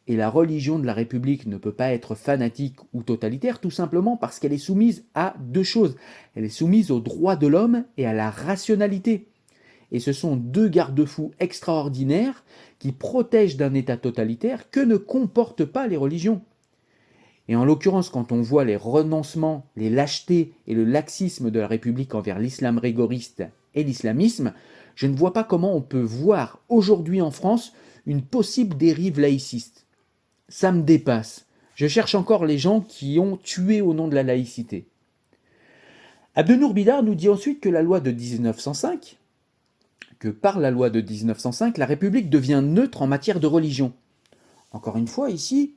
et 0.06 0.16
la 0.16 0.30
religion 0.30 0.78
de 0.78 0.86
la 0.86 0.94
République 0.94 1.46
ne 1.46 1.58
peut 1.58 1.74
pas 1.74 1.92
être 1.92 2.14
fanatique 2.14 2.78
ou 2.94 3.02
totalitaire, 3.02 3.60
tout 3.60 3.70
simplement 3.70 4.16
parce 4.16 4.38
qu'elle 4.38 4.54
est 4.54 4.56
soumise 4.56 5.04
à 5.14 5.34
deux 5.38 5.64
choses. 5.64 5.96
Elle 6.34 6.44
est 6.44 6.48
soumise 6.48 6.90
aux 6.90 7.00
droits 7.00 7.36
de 7.36 7.46
l'homme 7.46 7.84
et 7.98 8.06
à 8.06 8.14
la 8.14 8.30
rationalité. 8.30 9.28
Et 9.92 10.00
ce 10.00 10.14
sont 10.14 10.36
deux 10.36 10.68
garde-fous 10.68 11.32
extraordinaires 11.40 12.42
qui 12.78 12.92
protègent 12.92 13.58
d'un 13.58 13.74
État 13.74 13.98
totalitaire 13.98 14.70
que 14.70 14.80
ne 14.80 14.96
comportent 14.96 15.66
pas 15.66 15.88
les 15.88 15.98
religions. 15.98 16.40
Et 17.48 17.54
en 17.54 17.66
l'occurrence, 17.66 18.08
quand 18.08 18.32
on 18.32 18.40
voit 18.40 18.64
les 18.64 18.76
renoncements, 18.76 19.66
les 19.76 19.90
lâchetés 19.90 20.54
et 20.66 20.72
le 20.74 20.84
laxisme 20.84 21.50
de 21.50 21.60
la 21.60 21.66
République 21.66 22.14
envers 22.14 22.38
l'islam 22.38 22.78
rigoriste 22.78 23.44
et 23.74 23.84
l'islamisme, 23.84 24.54
je 24.96 25.06
ne 25.06 25.14
vois 25.14 25.32
pas 25.32 25.44
comment 25.44 25.76
on 25.76 25.82
peut 25.82 26.00
voir 26.00 26.58
aujourd'hui 26.68 27.20
en 27.20 27.30
France 27.30 27.72
une 28.06 28.22
possible 28.22 28.76
dérive 28.76 29.20
laïciste. 29.20 29.86
Ça 30.48 30.72
me 30.72 30.82
dépasse. 30.82 31.44
Je 31.74 31.86
cherche 31.86 32.14
encore 32.14 32.46
les 32.46 32.56
gens 32.56 32.80
qui 32.80 33.18
ont 33.20 33.36
tué 33.36 33.82
au 33.82 33.92
nom 33.92 34.08
de 34.08 34.14
la 34.14 34.22
laïcité. 34.22 34.88
Abdenour 36.34 36.72
Bidar 36.72 37.02
nous 37.02 37.14
dit 37.14 37.28
ensuite 37.28 37.60
que 37.60 37.68
la 37.68 37.82
loi 37.82 38.00
de 38.00 38.10
1905, 38.10 39.18
que 40.18 40.28
par 40.28 40.58
la 40.58 40.70
loi 40.70 40.88
de 40.88 41.02
1905, 41.02 41.76
la 41.76 41.86
République 41.86 42.30
devient 42.30 42.62
neutre 42.64 43.02
en 43.02 43.06
matière 43.06 43.40
de 43.40 43.46
religion. 43.46 43.92
Encore 44.72 44.96
une 44.96 45.08
fois, 45.08 45.30
ici, 45.30 45.74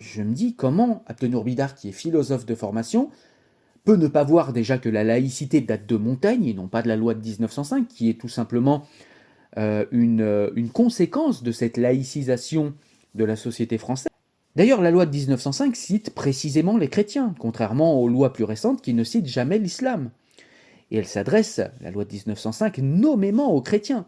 je 0.00 0.22
me 0.22 0.34
dis 0.34 0.54
comment 0.54 1.04
Abdenour 1.06 1.44
Bidar, 1.44 1.76
qui 1.76 1.88
est 1.88 1.92
philosophe 1.92 2.46
de 2.46 2.54
formation, 2.56 3.10
peut 3.84 3.96
ne 3.96 4.08
pas 4.08 4.24
voir 4.24 4.52
déjà 4.52 4.78
que 4.78 4.88
la 4.88 5.04
laïcité 5.04 5.60
date 5.60 5.86
de 5.86 5.96
Montaigne 5.96 6.46
et 6.46 6.54
non 6.54 6.68
pas 6.68 6.82
de 6.82 6.88
la 6.88 6.96
loi 6.96 7.14
de 7.14 7.22
1905, 7.22 7.88
qui 7.88 8.10
est 8.10 8.20
tout 8.20 8.28
simplement 8.28 8.86
euh, 9.56 9.84
une, 9.90 10.20
euh, 10.20 10.50
une 10.56 10.70
conséquence 10.70 11.42
de 11.42 11.52
cette 11.52 11.76
laïcisation 11.76 12.74
de 13.14 13.24
la 13.24 13.36
société 13.36 13.78
française. 13.78 14.10
D'ailleurs, 14.56 14.82
la 14.82 14.90
loi 14.90 15.06
de 15.06 15.14
1905 15.14 15.76
cite 15.76 16.10
précisément 16.10 16.76
les 16.76 16.88
chrétiens, 16.88 17.34
contrairement 17.38 18.00
aux 18.00 18.08
lois 18.08 18.32
plus 18.32 18.44
récentes 18.44 18.82
qui 18.82 18.92
ne 18.94 19.04
citent 19.04 19.26
jamais 19.26 19.58
l'islam 19.58 20.10
et 20.90 20.98
elle 20.98 21.06
s'adresse, 21.06 21.60
la 21.80 21.90
loi 21.90 22.04
de 22.04 22.12
1905, 22.12 22.78
nommément 22.78 23.52
aux 23.52 23.62
chrétiens. 23.62 24.06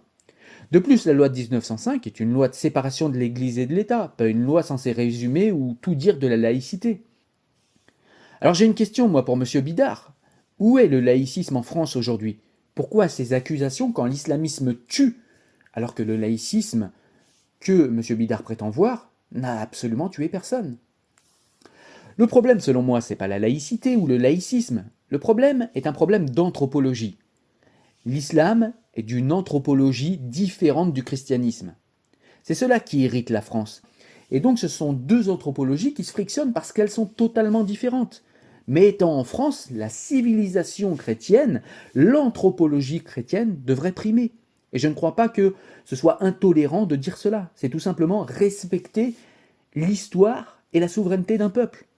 De 0.73 0.79
plus, 0.79 1.05
la 1.07 1.13
loi 1.13 1.29
de 1.29 1.39
1905 1.39 2.07
est 2.07 2.21
une 2.21 2.33
loi 2.33 2.49
de 2.49 2.55
séparation 2.55 3.09
de 3.09 3.19
l'Église 3.19 3.59
et 3.59 3.67
de 3.67 3.75
l'État, 3.75 4.15
pas 4.17 4.27
une 4.27 4.43
loi 4.43 4.63
censée 4.63 4.93
résumer 4.93 5.53
ou 5.53 5.77
tout 5.81 5.95
dire 5.95 6.19
de 6.19 6.27
la 6.27 6.37
laïcité. 6.37 7.03
Alors 8.41 8.55
j'ai 8.55 8.65
une 8.65 8.75
question, 8.75 9.09
moi, 9.09 9.25
pour 9.25 9.37
M. 9.37 9.45
Bidard. 9.63 10.15
Où 10.59 10.79
est 10.79 10.89
le 10.89 11.01
laïcisme 11.01 11.57
en 11.57 11.63
France 11.63 11.97
aujourd'hui? 11.97 12.41
Pourquoi 12.75 13.09
ces 13.09 13.33
accusations 13.33 13.93
quand 13.93 14.07
l'islamisme 14.07 14.75
tue, 14.89 15.21
alors 15.75 15.95
que 15.95 16.03
le 16.03 16.17
laïcisme 16.17 16.91
que 17.61 17.89
M. 17.89 18.01
Bidard 18.17 18.43
prétend 18.43 18.71
voir 18.71 19.11
n'a 19.33 19.61
absolument 19.61 20.09
tué 20.09 20.29
personne? 20.29 20.79
Le 22.17 22.27
problème, 22.27 22.61
selon 22.61 22.83
moi, 22.83 23.01
c'est 23.01 23.17
pas 23.17 23.29
la 23.29 23.39
laïcité 23.39 23.97
ou 23.97 24.07
le 24.07 24.17
laïcisme, 24.17 24.85
le 25.09 25.19
problème 25.19 25.69
est 25.75 25.87
un 25.87 25.93
problème 25.93 26.29
d'anthropologie. 26.29 27.19
L'islam 28.07 28.73
est 28.95 29.03
d'une 29.03 29.33
anthropologie 29.33 30.17
différente 30.17 30.93
du 30.93 31.05
christianisme. 31.05 31.75
C'est 32.43 32.55
cela 32.55 32.81
qui 32.81 33.01
irrite 33.01 33.31
la 33.31 33.43
France. 33.43 33.83
Et 34.31 34.41
donc 34.41 34.59
ce 34.59 34.69
sont 34.69 34.93
deux 34.93 35.29
anthropologies 35.29 35.93
qui 35.93 36.05
se 36.05 36.13
frictionnent 36.13 36.53
parce 36.53 36.73
qu'elles 36.73 36.91
sont 36.91 37.07
totalement 37.07 37.65
différentes. 37.65 38.23
Mais 38.71 38.87
étant 38.87 39.19
en 39.19 39.25
France 39.25 39.69
la 39.73 39.89
civilisation 39.89 40.95
chrétienne, 40.95 41.61
l'anthropologie 41.93 43.03
chrétienne 43.03 43.61
devrait 43.65 43.91
primer. 43.91 44.31
Et 44.73 44.79
je 44.79 44.87
ne 44.87 44.95
crois 44.95 45.17
pas 45.17 45.29
que 45.29 45.57
ce 45.85 45.97
soit 45.97 46.23
intolérant 46.23 46.87
de 46.87 46.95
dire 46.95 47.17
cela. 47.17 47.51
C'est 47.57 47.69
tout 47.69 47.81
simplement 47.81 48.23
respecter 48.23 49.15
l'histoire 49.75 50.63
et 50.73 50.79
la 50.79 50.87
souveraineté 50.87 51.37
d'un 51.37 51.51
peuple. 51.51 51.89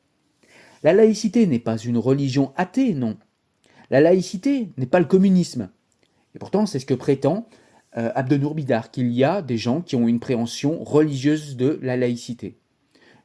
La 0.83 0.95
laïcité 0.95 1.47
n'est 1.47 1.59
pas 1.59 1.77
une 1.77 1.99
religion 1.99 2.55
athée, 2.57 2.95
non. 2.95 3.19
La 3.91 4.01
laïcité 4.01 4.71
n'est 4.79 4.87
pas 4.87 5.01
le 5.01 5.05
communisme. 5.05 5.69
Et 6.35 6.39
pourtant, 6.39 6.65
c'est 6.65 6.79
ce 6.79 6.87
que 6.87 6.95
prétend 6.95 7.51
euh, 7.99 8.11
Abdenour 8.15 8.55
Bidar, 8.55 8.91
qu'il 8.91 9.13
y 9.13 9.25
a 9.25 9.43
des 9.43 9.59
gens 9.59 9.83
qui 9.83 9.95
ont 9.95 10.09
une 10.09 10.21
préhension 10.21 10.83
religieuse 10.83 11.55
de 11.55 11.79
la 11.83 11.99
laïcité. 11.99 12.57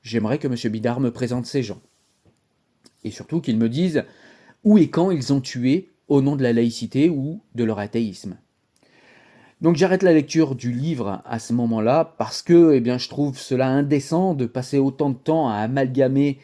J'aimerais 0.01 0.37
que 0.37 0.47
M. 0.47 0.69
Bidar 0.69 0.99
me 0.99 1.11
présente 1.11 1.45
ces 1.45 1.63
gens. 1.63 1.79
Et 3.07 3.11
surtout 3.11 3.41
qu'il 3.41 3.57
me 3.57 3.69
dise 3.69 4.03
où 4.63 4.77
et 4.77 4.89
quand 4.89 5.11
ils 5.11 5.33
ont 5.33 5.41
tué 5.41 5.89
au 6.07 6.21
nom 6.21 6.35
de 6.35 6.43
la 6.43 6.53
laïcité 6.53 7.09
ou 7.09 7.41
de 7.55 7.63
leur 7.63 7.79
athéisme. 7.79 8.37
Donc 9.61 9.75
j'arrête 9.75 10.03
la 10.03 10.13
lecture 10.13 10.55
du 10.55 10.71
livre 10.71 11.21
à 11.25 11.39
ce 11.39 11.51
moment-là 11.53 12.13
parce 12.17 12.43
que 12.43 12.73
eh 12.73 12.79
bien, 12.79 12.97
je 12.97 13.09
trouve 13.09 13.39
cela 13.39 13.67
indécent 13.67 14.35
de 14.35 14.45
passer 14.45 14.77
autant 14.77 15.09
de 15.09 15.17
temps 15.17 15.49
à 15.49 15.55
amalgamer 15.55 16.37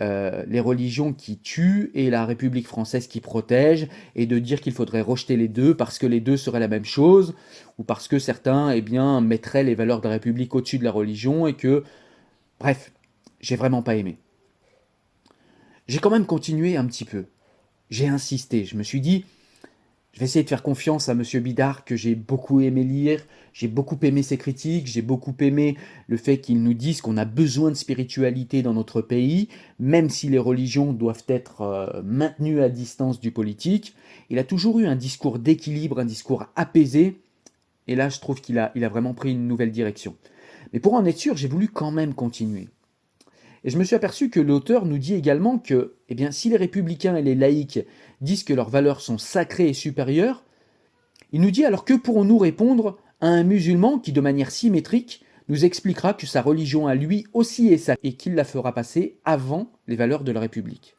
euh, 0.00 0.44
les 0.48 0.60
religions 0.60 1.12
qui 1.12 1.38
tuent 1.38 1.90
et 1.94 2.10
la 2.10 2.26
République 2.26 2.66
française 2.66 3.06
qui 3.06 3.20
protège, 3.20 3.86
et 4.16 4.26
de 4.26 4.40
dire 4.40 4.60
qu'il 4.60 4.72
faudrait 4.72 5.02
rejeter 5.02 5.36
les 5.36 5.46
deux 5.46 5.76
parce 5.76 6.00
que 6.00 6.06
les 6.06 6.18
deux 6.20 6.36
seraient 6.36 6.58
la 6.58 6.68
même 6.68 6.84
chose, 6.84 7.34
ou 7.78 7.84
parce 7.84 8.08
que 8.08 8.18
certains 8.18 8.70
eh 8.70 8.80
bien, 8.80 9.20
mettraient 9.20 9.62
les 9.62 9.76
valeurs 9.76 10.00
de 10.00 10.08
la 10.08 10.14
République 10.14 10.54
au-dessus 10.54 10.78
de 10.78 10.84
la 10.84 10.90
religion, 10.90 11.46
et 11.46 11.54
que... 11.54 11.84
Bref, 12.58 12.92
j'ai 13.40 13.56
vraiment 13.56 13.82
pas 13.82 13.94
aimé. 13.94 14.18
J'ai 15.86 15.98
quand 15.98 16.10
même 16.10 16.24
continué 16.24 16.76
un 16.76 16.86
petit 16.86 17.04
peu. 17.04 17.26
J'ai 17.90 18.08
insisté, 18.08 18.64
je 18.64 18.76
me 18.76 18.82
suis 18.82 19.02
dit, 19.02 19.26
je 20.14 20.20
vais 20.20 20.24
essayer 20.24 20.42
de 20.42 20.48
faire 20.48 20.62
confiance 20.62 21.10
à 21.10 21.12
M. 21.12 21.22
Bidard 21.42 21.84
que 21.84 21.94
j'ai 21.94 22.14
beaucoup 22.14 22.60
aimé 22.60 22.84
lire, 22.84 23.20
j'ai 23.52 23.68
beaucoup 23.68 23.98
aimé 24.00 24.22
ses 24.22 24.38
critiques, 24.38 24.86
j'ai 24.86 25.02
beaucoup 25.02 25.34
aimé 25.40 25.76
le 26.06 26.16
fait 26.16 26.38
qu'il 26.38 26.62
nous 26.62 26.72
dise 26.72 27.02
qu'on 27.02 27.18
a 27.18 27.26
besoin 27.26 27.70
de 27.70 27.74
spiritualité 27.74 28.62
dans 28.62 28.72
notre 28.72 29.02
pays, 29.02 29.48
même 29.78 30.08
si 30.08 30.30
les 30.30 30.38
religions 30.38 30.94
doivent 30.94 31.24
être 31.28 31.60
euh, 31.60 32.02
maintenues 32.02 32.62
à 32.62 32.70
distance 32.70 33.20
du 33.20 33.30
politique. 33.30 33.94
Il 34.30 34.38
a 34.38 34.44
toujours 34.44 34.78
eu 34.78 34.86
un 34.86 34.96
discours 34.96 35.38
d'équilibre, 35.38 36.00
un 36.00 36.06
discours 36.06 36.46
apaisé, 36.56 37.20
et 37.88 37.94
là 37.94 38.08
je 38.08 38.20
trouve 38.20 38.40
qu'il 38.40 38.58
a, 38.58 38.72
il 38.74 38.84
a 38.84 38.88
vraiment 38.88 39.12
pris 39.12 39.32
une 39.32 39.46
nouvelle 39.46 39.70
direction. 39.70 40.16
Mais 40.72 40.80
pour 40.80 40.94
en 40.94 41.04
être 41.04 41.18
sûr, 41.18 41.36
j'ai 41.36 41.48
voulu 41.48 41.68
quand 41.68 41.90
même 41.90 42.14
continuer. 42.14 42.68
Et 43.64 43.70
je 43.70 43.78
me 43.78 43.84
suis 43.84 43.96
aperçu 43.96 44.28
que 44.28 44.40
l'auteur 44.40 44.84
nous 44.84 44.98
dit 44.98 45.14
également 45.14 45.58
que, 45.58 45.94
eh 46.10 46.14
bien, 46.14 46.30
si 46.30 46.50
les 46.50 46.58
républicains 46.58 47.16
et 47.16 47.22
les 47.22 47.34
laïcs 47.34 47.80
disent 48.20 48.44
que 48.44 48.52
leurs 48.52 48.68
valeurs 48.68 49.00
sont 49.00 49.16
sacrées 49.16 49.70
et 49.70 49.74
supérieures, 49.74 50.44
il 51.32 51.40
nous 51.40 51.50
dit 51.50 51.64
alors 51.64 51.86
que 51.86 51.94
pourrons-nous 51.94 52.38
répondre 52.38 52.98
à 53.20 53.28
un 53.28 53.42
musulman 53.42 53.98
qui, 53.98 54.12
de 54.12 54.20
manière 54.20 54.50
symétrique, 54.50 55.24
nous 55.48 55.64
expliquera 55.64 56.12
que 56.12 56.26
sa 56.26 56.42
religion 56.42 56.86
à 56.86 56.94
lui 56.94 57.26
aussi 57.32 57.72
est 57.72 57.78
sacrée 57.78 58.08
et 58.08 58.12
qu'il 58.12 58.34
la 58.34 58.44
fera 58.44 58.74
passer 58.74 59.18
avant 59.24 59.72
les 59.88 59.96
valeurs 59.96 60.24
de 60.24 60.32
la 60.32 60.40
République? 60.40 60.94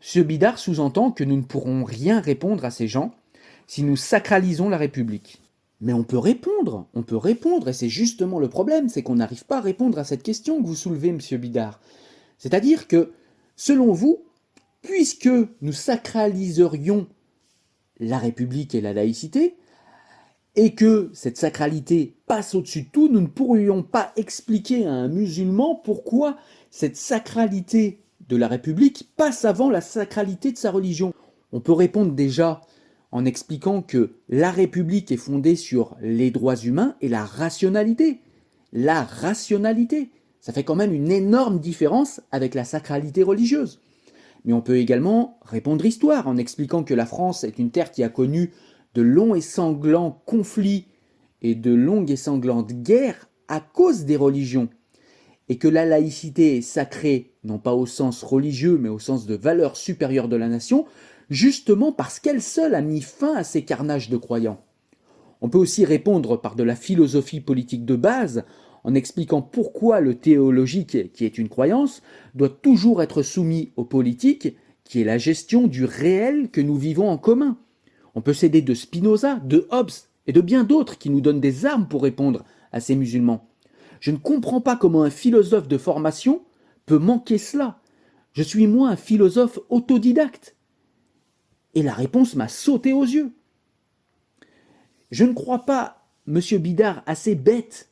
Ce 0.00 0.20
bidard 0.20 0.58
sous-entend 0.58 1.10
que 1.10 1.24
nous 1.24 1.36
ne 1.36 1.42
pourrons 1.42 1.82
rien 1.82 2.20
répondre 2.20 2.66
à 2.66 2.70
ces 2.70 2.88
gens 2.88 3.14
si 3.66 3.82
nous 3.82 3.96
sacralisons 3.96 4.68
la 4.68 4.76
République. 4.76 5.40
Mais 5.80 5.92
on 5.92 6.04
peut 6.04 6.18
répondre, 6.18 6.86
on 6.94 7.02
peut 7.02 7.16
répondre, 7.16 7.68
et 7.68 7.72
c'est 7.72 7.88
justement 7.88 8.38
le 8.38 8.48
problème, 8.48 8.88
c'est 8.88 9.02
qu'on 9.02 9.16
n'arrive 9.16 9.44
pas 9.44 9.58
à 9.58 9.60
répondre 9.60 9.98
à 9.98 10.04
cette 10.04 10.22
question 10.22 10.60
que 10.60 10.66
vous 10.66 10.74
soulevez, 10.74 11.12
monsieur 11.12 11.36
Bidard. 11.36 11.80
C'est-à-dire 12.38 12.88
que, 12.88 13.12
selon 13.56 13.92
vous, 13.92 14.24
puisque 14.80 15.28
nous 15.60 15.72
sacraliserions 15.72 17.08
la 18.00 18.18
République 18.18 18.74
et 18.74 18.80
la 18.80 18.92
laïcité, 18.92 19.56
et 20.54 20.74
que 20.74 21.10
cette 21.12 21.36
sacralité 21.36 22.16
passe 22.26 22.54
au-dessus 22.54 22.82
de 22.82 22.88
tout, 22.88 23.08
nous 23.08 23.20
ne 23.20 23.26
pourrions 23.26 23.82
pas 23.82 24.12
expliquer 24.16 24.86
à 24.86 24.92
un 24.92 25.08
musulman 25.08 25.74
pourquoi 25.74 26.38
cette 26.70 26.96
sacralité 26.96 28.00
de 28.28 28.36
la 28.36 28.48
République 28.48 29.10
passe 29.16 29.44
avant 29.44 29.70
la 29.70 29.82
sacralité 29.82 30.52
de 30.52 30.56
sa 30.56 30.70
religion. 30.70 31.12
On 31.52 31.60
peut 31.60 31.72
répondre 31.72 32.12
déjà 32.12 32.62
en 33.16 33.24
expliquant 33.24 33.80
que 33.80 34.10
la 34.28 34.50
République 34.50 35.10
est 35.10 35.16
fondée 35.16 35.56
sur 35.56 35.96
les 36.02 36.30
droits 36.30 36.56
humains 36.56 36.96
et 37.00 37.08
la 37.08 37.24
rationalité. 37.24 38.20
La 38.74 39.04
rationalité. 39.04 40.10
Ça 40.42 40.52
fait 40.52 40.64
quand 40.64 40.74
même 40.74 40.92
une 40.92 41.10
énorme 41.10 41.58
différence 41.58 42.20
avec 42.30 42.54
la 42.54 42.64
sacralité 42.64 43.22
religieuse. 43.22 43.80
Mais 44.44 44.52
on 44.52 44.60
peut 44.60 44.76
également 44.76 45.40
répondre 45.46 45.86
histoire 45.86 46.28
en 46.28 46.36
expliquant 46.36 46.84
que 46.84 46.92
la 46.92 47.06
France 47.06 47.42
est 47.42 47.58
une 47.58 47.70
terre 47.70 47.90
qui 47.90 48.02
a 48.02 48.10
connu 48.10 48.52
de 48.92 49.00
longs 49.00 49.34
et 49.34 49.40
sanglants 49.40 50.22
conflits 50.26 50.84
et 51.40 51.54
de 51.54 51.72
longues 51.72 52.10
et 52.10 52.16
sanglantes 52.16 52.74
guerres 52.74 53.30
à 53.48 53.60
cause 53.60 54.04
des 54.04 54.16
religions, 54.16 54.68
et 55.48 55.56
que 55.56 55.68
la 55.68 55.86
laïcité 55.86 56.58
est 56.58 56.62
sacrée 56.62 57.32
non 57.44 57.58
pas 57.58 57.72
au 57.72 57.86
sens 57.86 58.22
religieux 58.22 58.76
mais 58.78 58.88
au 58.90 58.98
sens 58.98 59.24
de 59.24 59.36
valeur 59.36 59.76
supérieure 59.76 60.28
de 60.28 60.36
la 60.36 60.48
nation, 60.48 60.84
justement 61.30 61.92
parce 61.92 62.20
qu'elle 62.20 62.42
seule 62.42 62.74
a 62.74 62.82
mis 62.82 63.02
fin 63.02 63.34
à 63.34 63.44
ces 63.44 63.64
carnages 63.64 64.10
de 64.10 64.16
croyants. 64.16 64.60
On 65.40 65.48
peut 65.48 65.58
aussi 65.58 65.84
répondre 65.84 66.40
par 66.40 66.56
de 66.56 66.62
la 66.62 66.76
philosophie 66.76 67.40
politique 67.40 67.84
de 67.84 67.96
base 67.96 68.44
en 68.84 68.94
expliquant 68.94 69.42
pourquoi 69.42 70.00
le 70.00 70.14
théologique, 70.14 71.12
qui 71.12 71.24
est 71.24 71.38
une 71.38 71.48
croyance, 71.48 72.02
doit 72.34 72.48
toujours 72.48 73.02
être 73.02 73.22
soumis 73.22 73.72
au 73.76 73.84
politique, 73.84 74.56
qui 74.84 75.00
est 75.00 75.04
la 75.04 75.18
gestion 75.18 75.66
du 75.66 75.84
réel 75.84 76.50
que 76.50 76.60
nous 76.60 76.76
vivons 76.76 77.08
en 77.08 77.18
commun. 77.18 77.58
On 78.14 78.22
peut 78.22 78.32
s'aider 78.32 78.62
de 78.62 78.74
Spinoza, 78.74 79.36
de 79.44 79.66
Hobbes 79.70 79.90
et 80.26 80.32
de 80.32 80.40
bien 80.40 80.64
d'autres 80.64 80.98
qui 80.98 81.10
nous 81.10 81.20
donnent 81.20 81.40
des 81.40 81.66
armes 81.66 81.88
pour 81.88 82.02
répondre 82.02 82.44
à 82.72 82.80
ces 82.80 82.94
musulmans. 82.94 83.48
Je 84.00 84.10
ne 84.10 84.16
comprends 84.16 84.60
pas 84.60 84.76
comment 84.76 85.02
un 85.02 85.10
philosophe 85.10 85.68
de 85.68 85.78
formation 85.78 86.42
peut 86.86 86.98
manquer 86.98 87.38
cela. 87.38 87.80
Je 88.32 88.42
suis 88.42 88.66
moi 88.66 88.88
un 88.88 88.96
philosophe 88.96 89.58
autodidacte. 89.68 90.55
Et 91.76 91.82
la 91.82 91.92
réponse 91.92 92.34
m'a 92.34 92.48
sauté 92.48 92.94
aux 92.94 93.04
yeux. 93.04 93.32
Je 95.10 95.24
ne 95.24 95.34
crois 95.34 95.66
pas 95.66 96.08
M. 96.26 96.40
Bidard 96.58 97.02
assez 97.04 97.34
bête 97.34 97.90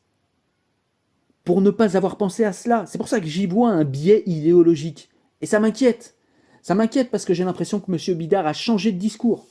pour 1.45 1.61
ne 1.61 1.71
pas 1.71 1.95
avoir 1.95 2.17
pensé 2.17 2.45
à 2.45 2.55
cela. 2.55 2.87
C'est 2.87 2.97
pour 2.97 3.09
ça 3.09 3.21
que 3.21 3.27
j'y 3.27 3.47
vois 3.47 3.69
un 3.69 3.85
biais 3.85 4.23
idéologique. 4.25 5.11
Et 5.43 5.47
ça 5.47 5.61
m'inquiète. 5.61 6.17
Ça 6.63 6.75
m'inquiète 6.75 7.11
parce 7.11 7.27
que 7.27 7.35
j'ai 7.35 7.45
l'impression 7.45 7.79
que 7.79 7.93
M. 7.93 8.17
Bidard 8.17 8.47
a 8.47 8.55
changé 8.55 8.91
de 8.91 8.99
discours. 8.99 9.47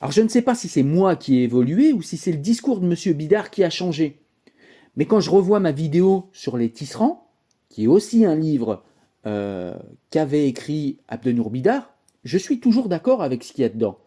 Alors 0.00 0.10
je 0.10 0.22
ne 0.22 0.28
sais 0.28 0.42
pas 0.42 0.56
si 0.56 0.66
c'est 0.66 0.82
moi 0.82 1.14
qui 1.14 1.38
ai 1.38 1.44
évolué 1.44 1.92
ou 1.92 2.02
si 2.02 2.16
c'est 2.16 2.32
le 2.32 2.38
discours 2.38 2.80
de 2.80 2.86
M. 2.86 3.16
Bidard 3.16 3.50
qui 3.50 3.62
a 3.62 3.70
changé. 3.70 4.20
Mais 4.96 5.06
quand 5.06 5.20
je 5.20 5.30
revois 5.30 5.60
ma 5.60 5.70
vidéo 5.70 6.28
sur 6.32 6.56
les 6.56 6.68
tisserands, 6.68 7.30
qui 7.68 7.84
est 7.84 7.86
aussi 7.86 8.24
un 8.24 8.34
livre 8.34 8.82
euh, 9.24 9.78
qu'avait 10.10 10.48
écrit 10.48 10.98
Abdenour 11.06 11.50
Bidard, 11.50 11.94
je 12.24 12.38
suis 12.38 12.60
toujours 12.60 12.88
d'accord 12.88 13.22
avec 13.22 13.44
ce 13.44 13.52
qu'il 13.52 13.62
y 13.62 13.66
a 13.66 13.70
dedans. 13.70 13.98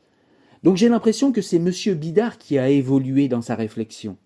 Donc 0.63 0.77
j'ai 0.77 0.89
l'impression 0.89 1.31
que 1.31 1.41
c'est 1.41 1.57
M. 1.57 1.71
Bidard 1.95 2.37
qui 2.37 2.57
a 2.57 2.69
évolué 2.69 3.27
dans 3.27 3.41
sa 3.41 3.55
réflexion. 3.55 4.17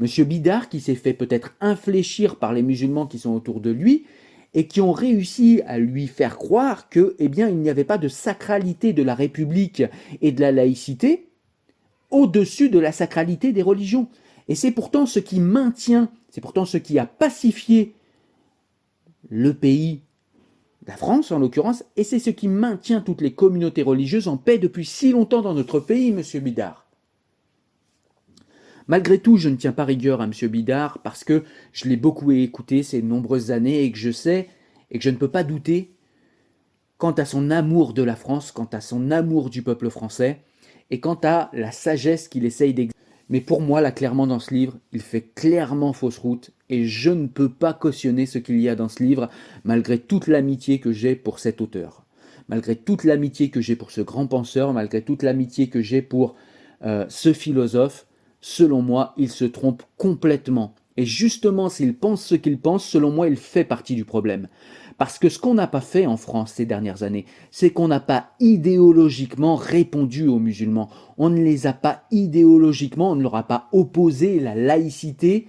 M. 0.00 0.24
Bidard 0.24 0.68
qui 0.68 0.80
s'est 0.80 0.94
fait 0.94 1.12
peut-être 1.12 1.54
infléchir 1.60 2.36
par 2.36 2.52
les 2.52 2.62
musulmans 2.62 3.06
qui 3.06 3.18
sont 3.18 3.34
autour 3.34 3.60
de 3.60 3.70
lui 3.70 4.04
et 4.54 4.66
qui 4.66 4.80
ont 4.80 4.92
réussi 4.92 5.62
à 5.66 5.78
lui 5.78 6.06
faire 6.08 6.36
croire 6.36 6.88
que, 6.88 7.14
eh 7.18 7.28
bien, 7.28 7.48
il 7.48 7.58
n'y 7.58 7.70
avait 7.70 7.84
pas 7.84 7.98
de 7.98 8.08
sacralité 8.08 8.92
de 8.92 9.02
la 9.02 9.14
République 9.14 9.82
et 10.20 10.32
de 10.32 10.40
la 10.40 10.52
laïcité 10.52 11.28
au-dessus 12.10 12.68
de 12.68 12.78
la 12.78 12.92
sacralité 12.92 13.52
des 13.52 13.62
religions. 13.62 14.08
Et 14.48 14.54
c'est 14.54 14.72
pourtant 14.72 15.06
ce 15.06 15.20
qui 15.20 15.38
maintient, 15.38 16.10
c'est 16.30 16.40
pourtant 16.40 16.64
ce 16.64 16.76
qui 16.76 16.98
a 16.98 17.06
pacifié 17.06 17.94
le 19.28 19.54
pays, 19.54 20.00
la 20.86 20.96
France 20.96 21.30
en 21.30 21.38
l'occurrence, 21.38 21.84
et 21.96 22.04
c'est 22.04 22.18
ce 22.18 22.30
qui 22.30 22.48
maintient 22.48 23.00
toutes 23.00 23.20
les 23.20 23.34
communautés 23.34 23.82
religieuses 23.82 24.28
en 24.28 24.36
paix 24.36 24.58
depuis 24.58 24.84
si 24.84 25.12
longtemps 25.12 25.42
dans 25.42 25.54
notre 25.54 25.80
pays, 25.80 26.12
monsieur 26.12 26.40
Bidard. 26.40 26.86
Malgré 28.88 29.18
tout, 29.18 29.36
je 29.36 29.48
ne 29.48 29.56
tiens 29.56 29.72
pas 29.72 29.84
rigueur 29.84 30.20
à 30.20 30.24
M. 30.24 30.32
Bidard 30.48 30.98
parce 31.04 31.22
que 31.22 31.44
je 31.72 31.88
l'ai 31.88 31.96
beaucoup 31.96 32.32
écouté 32.32 32.82
ces 32.82 33.02
nombreuses 33.02 33.52
années 33.52 33.84
et 33.84 33.92
que 33.92 33.98
je 33.98 34.10
sais 34.10 34.48
et 34.90 34.98
que 34.98 35.04
je 35.04 35.10
ne 35.10 35.16
peux 35.16 35.28
pas 35.28 35.44
douter 35.44 35.92
quant 36.98 37.12
à 37.12 37.24
son 37.24 37.52
amour 37.52 37.92
de 37.92 38.02
la 38.02 38.16
France, 38.16 38.50
quant 38.50 38.68
à 38.72 38.80
son 38.80 39.12
amour 39.12 39.48
du 39.48 39.62
peuple 39.62 39.90
français 39.90 40.40
et 40.90 40.98
quant 40.98 41.18
à 41.22 41.50
la 41.52 41.70
sagesse 41.70 42.26
qu'il 42.26 42.44
essaye 42.44 42.74
d'exercer. 42.74 42.99
Mais 43.30 43.40
pour 43.40 43.60
moi, 43.60 43.80
là, 43.80 43.92
clairement, 43.92 44.26
dans 44.26 44.40
ce 44.40 44.52
livre, 44.52 44.76
il 44.92 45.00
fait 45.00 45.22
clairement 45.22 45.92
fausse 45.92 46.18
route 46.18 46.50
et 46.68 46.84
je 46.84 47.10
ne 47.10 47.28
peux 47.28 47.48
pas 47.48 47.72
cautionner 47.72 48.26
ce 48.26 48.38
qu'il 48.38 48.60
y 48.60 48.68
a 48.68 48.74
dans 48.74 48.88
ce 48.88 49.02
livre, 49.02 49.30
malgré 49.64 49.98
toute 49.98 50.26
l'amitié 50.26 50.80
que 50.80 50.90
j'ai 50.90 51.14
pour 51.14 51.38
cet 51.38 51.60
auteur, 51.60 52.04
malgré 52.48 52.74
toute 52.74 53.04
l'amitié 53.04 53.50
que 53.50 53.60
j'ai 53.60 53.76
pour 53.76 53.92
ce 53.92 54.00
grand 54.00 54.26
penseur, 54.26 54.72
malgré 54.72 55.02
toute 55.02 55.22
l'amitié 55.22 55.68
que 55.68 55.80
j'ai 55.80 56.02
pour 56.02 56.34
euh, 56.84 57.06
ce 57.08 57.32
philosophe. 57.32 58.06
Selon 58.40 58.82
moi, 58.82 59.14
il 59.16 59.30
se 59.30 59.44
trompe 59.44 59.82
complètement. 59.96 60.74
Et 60.96 61.04
justement, 61.04 61.68
s'il 61.68 61.94
pense 61.94 62.24
ce 62.24 62.34
qu'il 62.34 62.58
pense, 62.58 62.84
selon 62.84 63.10
moi, 63.10 63.28
il 63.28 63.36
fait 63.36 63.64
partie 63.64 63.94
du 63.94 64.04
problème. 64.04 64.48
Parce 65.00 65.18
que 65.18 65.30
ce 65.30 65.38
qu'on 65.38 65.54
n'a 65.54 65.66
pas 65.66 65.80
fait 65.80 66.04
en 66.04 66.18
France 66.18 66.52
ces 66.56 66.66
dernières 66.66 67.04
années, 67.04 67.24
c'est 67.50 67.70
qu'on 67.70 67.88
n'a 67.88 68.00
pas 68.00 68.32
idéologiquement 68.38 69.56
répondu 69.56 70.28
aux 70.28 70.38
musulmans. 70.38 70.90
On 71.16 71.30
ne 71.30 71.42
les 71.42 71.66
a 71.66 71.72
pas 71.72 72.02
idéologiquement, 72.10 73.12
on 73.12 73.14
ne 73.14 73.22
leur 73.22 73.34
a 73.34 73.44
pas 73.44 73.70
opposé 73.72 74.40
la 74.40 74.54
laïcité, 74.54 75.48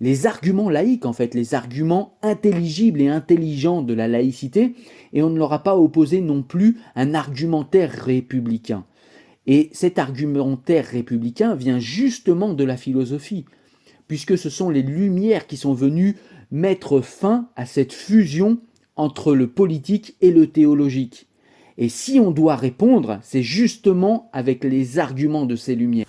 les 0.00 0.26
arguments 0.26 0.70
laïques 0.70 1.04
en 1.04 1.12
fait, 1.12 1.34
les 1.34 1.52
arguments 1.52 2.16
intelligibles 2.22 3.02
et 3.02 3.08
intelligents 3.08 3.82
de 3.82 3.92
la 3.92 4.08
laïcité, 4.08 4.72
et 5.12 5.22
on 5.22 5.28
ne 5.28 5.36
leur 5.36 5.52
a 5.52 5.62
pas 5.62 5.76
opposé 5.76 6.22
non 6.22 6.42
plus 6.42 6.78
un 6.94 7.12
argumentaire 7.12 7.90
républicain. 7.90 8.86
Et 9.46 9.68
cet 9.74 9.98
argumentaire 9.98 10.86
républicain 10.86 11.54
vient 11.54 11.80
justement 11.80 12.54
de 12.54 12.64
la 12.64 12.78
philosophie, 12.78 13.44
puisque 14.08 14.38
ce 14.38 14.48
sont 14.48 14.70
les 14.70 14.80
Lumières 14.80 15.46
qui 15.46 15.58
sont 15.58 15.74
venues 15.74 16.16
mettre 16.50 17.02
fin 17.02 17.50
à 17.56 17.66
cette 17.66 17.92
fusion 17.92 18.56
entre 18.96 19.34
le 19.34 19.46
politique 19.46 20.16
et 20.20 20.30
le 20.30 20.46
théologique. 20.48 21.26
Et 21.78 21.88
si 21.88 22.18
on 22.18 22.30
doit 22.30 22.56
répondre, 22.56 23.18
c'est 23.22 23.42
justement 23.42 24.30
avec 24.32 24.64
les 24.64 24.98
arguments 24.98 25.46
de 25.46 25.56
ces 25.56 25.74
Lumières. 25.74 26.06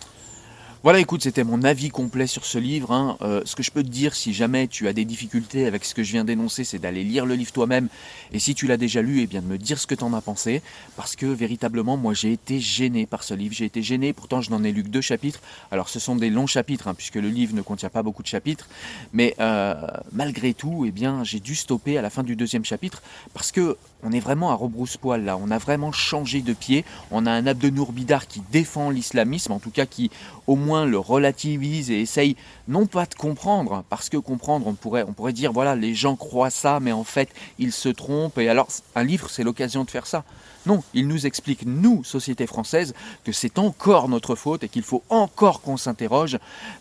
Voilà, 0.87 1.01
écoute, 1.01 1.23
c'était 1.23 1.43
mon 1.43 1.63
avis 1.63 1.89
complet 1.89 2.27
sur 2.27 2.45
ce 2.45 2.57
livre. 2.57 2.93
Hein. 2.93 3.17
Euh, 3.21 3.41
ce 3.43 3.57
que 3.57 3.61
je 3.61 3.71
peux 3.71 3.83
te 3.83 3.89
dire, 3.89 4.15
si 4.15 4.33
jamais 4.33 4.69
tu 4.69 4.87
as 4.87 4.93
des 4.93 5.03
difficultés 5.03 5.65
avec 5.65 5.83
ce 5.83 5.93
que 5.93 6.01
je 6.01 6.13
viens 6.13 6.23
d'énoncer, 6.23 6.63
c'est 6.63 6.79
d'aller 6.79 7.03
lire 7.03 7.25
le 7.25 7.35
livre 7.35 7.51
toi-même. 7.51 7.89
Et 8.31 8.39
si 8.39 8.55
tu 8.55 8.67
l'as 8.67 8.77
déjà 8.77 9.01
lu, 9.01 9.19
eh 9.21 9.27
bien 9.27 9.41
de 9.41 9.47
me 9.47 9.57
dire 9.57 9.79
ce 9.79 9.85
que 9.85 9.95
tu 9.95 10.05
en 10.05 10.13
as 10.13 10.21
pensé. 10.21 10.61
Parce 10.95 11.17
que 11.17 11.25
véritablement, 11.25 11.97
moi, 11.97 12.13
j'ai 12.13 12.31
été 12.31 12.61
gêné 12.61 13.05
par 13.05 13.23
ce 13.23 13.33
livre. 13.33 13.53
J'ai 13.53 13.65
été 13.65 13.83
gêné, 13.83 14.13
pourtant 14.13 14.39
je 14.39 14.49
n'en 14.49 14.63
ai 14.63 14.71
lu 14.71 14.81
que 14.81 14.87
deux 14.87 15.01
chapitres. 15.01 15.41
Alors 15.71 15.89
ce 15.89 15.99
sont 15.99 16.15
des 16.15 16.29
longs 16.29 16.47
chapitres, 16.47 16.87
hein, 16.87 16.93
puisque 16.93 17.15
le 17.15 17.27
livre 17.27 17.53
ne 17.53 17.61
contient 17.61 17.89
pas 17.89 18.01
beaucoup 18.01 18.23
de 18.23 18.29
chapitres. 18.29 18.69
Mais 19.11 19.35
euh, 19.41 19.73
malgré 20.13 20.53
tout, 20.53 20.85
eh 20.87 20.91
bien, 20.91 21.25
j'ai 21.25 21.41
dû 21.41 21.55
stopper 21.55 21.97
à 21.97 22.01
la 22.01 22.09
fin 22.09 22.23
du 22.23 22.37
deuxième 22.37 22.63
chapitre 22.63 23.01
parce 23.33 23.51
que 23.51 23.75
on 24.03 24.11
est 24.11 24.19
vraiment 24.19 24.51
à 24.51 24.55
rebrousse-poil 24.55 25.23
là, 25.23 25.37
on 25.37 25.51
a 25.51 25.57
vraiment 25.57 25.91
changé 25.91 26.41
de 26.41 26.53
pied, 26.53 26.85
on 27.11 27.25
a 27.25 27.31
un 27.31 27.47
Abdenour 27.47 27.91
Bidar 27.91 28.27
qui 28.27 28.41
défend 28.51 28.89
l'islamisme, 28.89 29.51
en 29.51 29.59
tout 29.59 29.71
cas 29.71 29.85
qui 29.85 30.11
au 30.45 30.55
moins 30.55 30.85
le 30.85 30.99
relativise 30.99 31.91
et 31.91 32.01
essaye 32.01 32.35
non 32.67 32.85
pas 32.85 33.05
de 33.05 33.15
comprendre, 33.15 33.83
parce 33.89 34.09
que 34.09 34.17
comprendre 34.17 34.67
on 34.67 34.73
pourrait, 34.73 35.03
on 35.07 35.13
pourrait 35.13 35.33
dire 35.33 35.51
voilà 35.51 35.75
les 35.75 35.95
gens 35.95 36.15
croient 36.15 36.49
ça 36.49 36.79
mais 36.79 36.91
en 36.91 37.03
fait 37.03 37.29
ils 37.59 37.71
se 37.71 37.89
trompent. 37.89 38.37
Et 38.37 38.49
alors 38.49 38.67
un 38.95 39.03
livre 39.03 39.29
c'est 39.29 39.43
l'occasion 39.43 39.83
de 39.83 39.89
faire 39.89 40.07
ça. 40.07 40.23
Non, 40.67 40.83
il 40.93 41.07
nous 41.07 41.25
explique, 41.25 41.65
nous, 41.65 42.03
société 42.03 42.45
française, 42.45 42.93
que 43.23 43.31
c'est 43.31 43.57
encore 43.57 44.09
notre 44.09 44.35
faute 44.35 44.65
et 44.65 44.67
qu'il 44.67 44.83
faut 44.83 45.01
encore 45.07 45.61
qu'on 45.61 45.77
s'interroge 45.77 46.37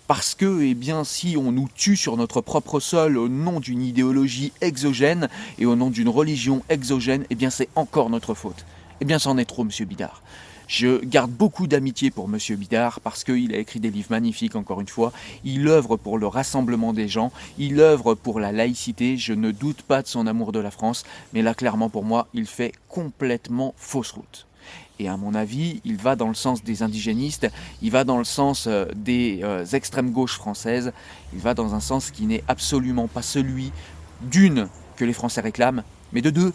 parce 0.09 0.35
que, 0.35 0.61
eh 0.61 0.75
bien, 0.75 1.05
si 1.05 1.37
on 1.37 1.53
nous 1.53 1.69
tue 1.73 1.97
sur 1.97 2.17
notre 2.17 2.41
propre 2.41 2.81
sol 2.81 3.17
au 3.17 3.29
nom 3.29 3.61
d'une 3.61 3.83
idéologie 3.83 4.53
exogène 4.61 5.29
et 5.61 5.67
au 5.67 5.77
nom 5.77 5.91
d'une 5.91 6.09
religion 6.09 6.65
exogène, 6.69 7.27
eh 7.31 7.37
bien, 7.37 7.51
c'est 7.51 7.69
encore 7.77 8.11
notre 8.11 8.35
faute. 8.35 8.67
Eh 9.01 9.05
bien, 9.05 9.21
c'en 9.21 9.39
est 9.39 9.45
trop, 9.45 9.63
monsieur 9.63 9.85
Bidard. 9.85 10.21
Je 10.67 11.05
garde 11.05 11.31
beaucoup 11.31 11.69
d'amitié 11.69 12.11
pour 12.11 12.27
Monsieur 12.27 12.57
Bidard 12.57 13.01
parce 13.01 13.23
qu'il 13.23 13.55
a 13.55 13.59
écrit 13.59 13.79
des 13.79 13.91
livres 13.91 14.11
magnifiques, 14.11 14.57
encore 14.57 14.81
une 14.81 14.89
fois. 14.89 15.13
Il 15.45 15.69
œuvre 15.69 15.97
pour 15.97 16.19
le 16.19 16.27
rassemblement 16.27 16.93
des 16.93 17.07
gens, 17.07 17.31
il 17.57 17.79
œuvre 17.81 18.15
pour 18.15 18.41
la 18.41 18.51
laïcité. 18.51 19.17
Je 19.17 19.33
ne 19.33 19.53
doute 19.53 19.83
pas 19.83 20.03
de 20.03 20.09
son 20.09 20.27
amour 20.27 20.51
de 20.51 20.59
la 20.59 20.73
France, 20.73 21.05
mais 21.33 21.43
là, 21.43 21.55
clairement, 21.55 21.89
pour 21.89 22.05
moi, 22.05 22.27
il 22.35 22.47
fait 22.47 22.73
complètement 22.89 23.75
fausse 23.77 24.11
route. 24.11 24.47
Et 24.99 25.09
à 25.09 25.17
mon 25.17 25.35
avis, 25.35 25.81
il 25.85 25.97
va 25.97 26.17
dans 26.17 26.29
le 26.29 26.35
sens 26.35 26.65
des 26.65 26.83
indigénistes, 26.83 27.49
il 27.83 27.91
va 27.91 28.05
dans 28.05 28.19
le 28.19 28.25
sens 28.25 28.67
euh, 28.67 28.87
des 28.97 29.41
euh, 29.43 29.65
extrêmes 29.67 30.11
gauches 30.11 30.37
françaises, 30.37 30.93
il 31.35 31.39
va 31.39 31.55
dans 31.55 31.75
un 31.75 31.81
sens 31.81 32.11
qui 32.11 32.27
n'est 32.27 32.43
absolument 32.49 33.07
pas 33.07 33.23
celui 33.23 33.73
d'une 34.23 34.69
que 34.97 35.05
les 35.05 35.13
Français 35.13 35.43
réclament, 35.43 35.85
mais 36.13 36.23
de 36.23 36.31
deux 36.31 36.53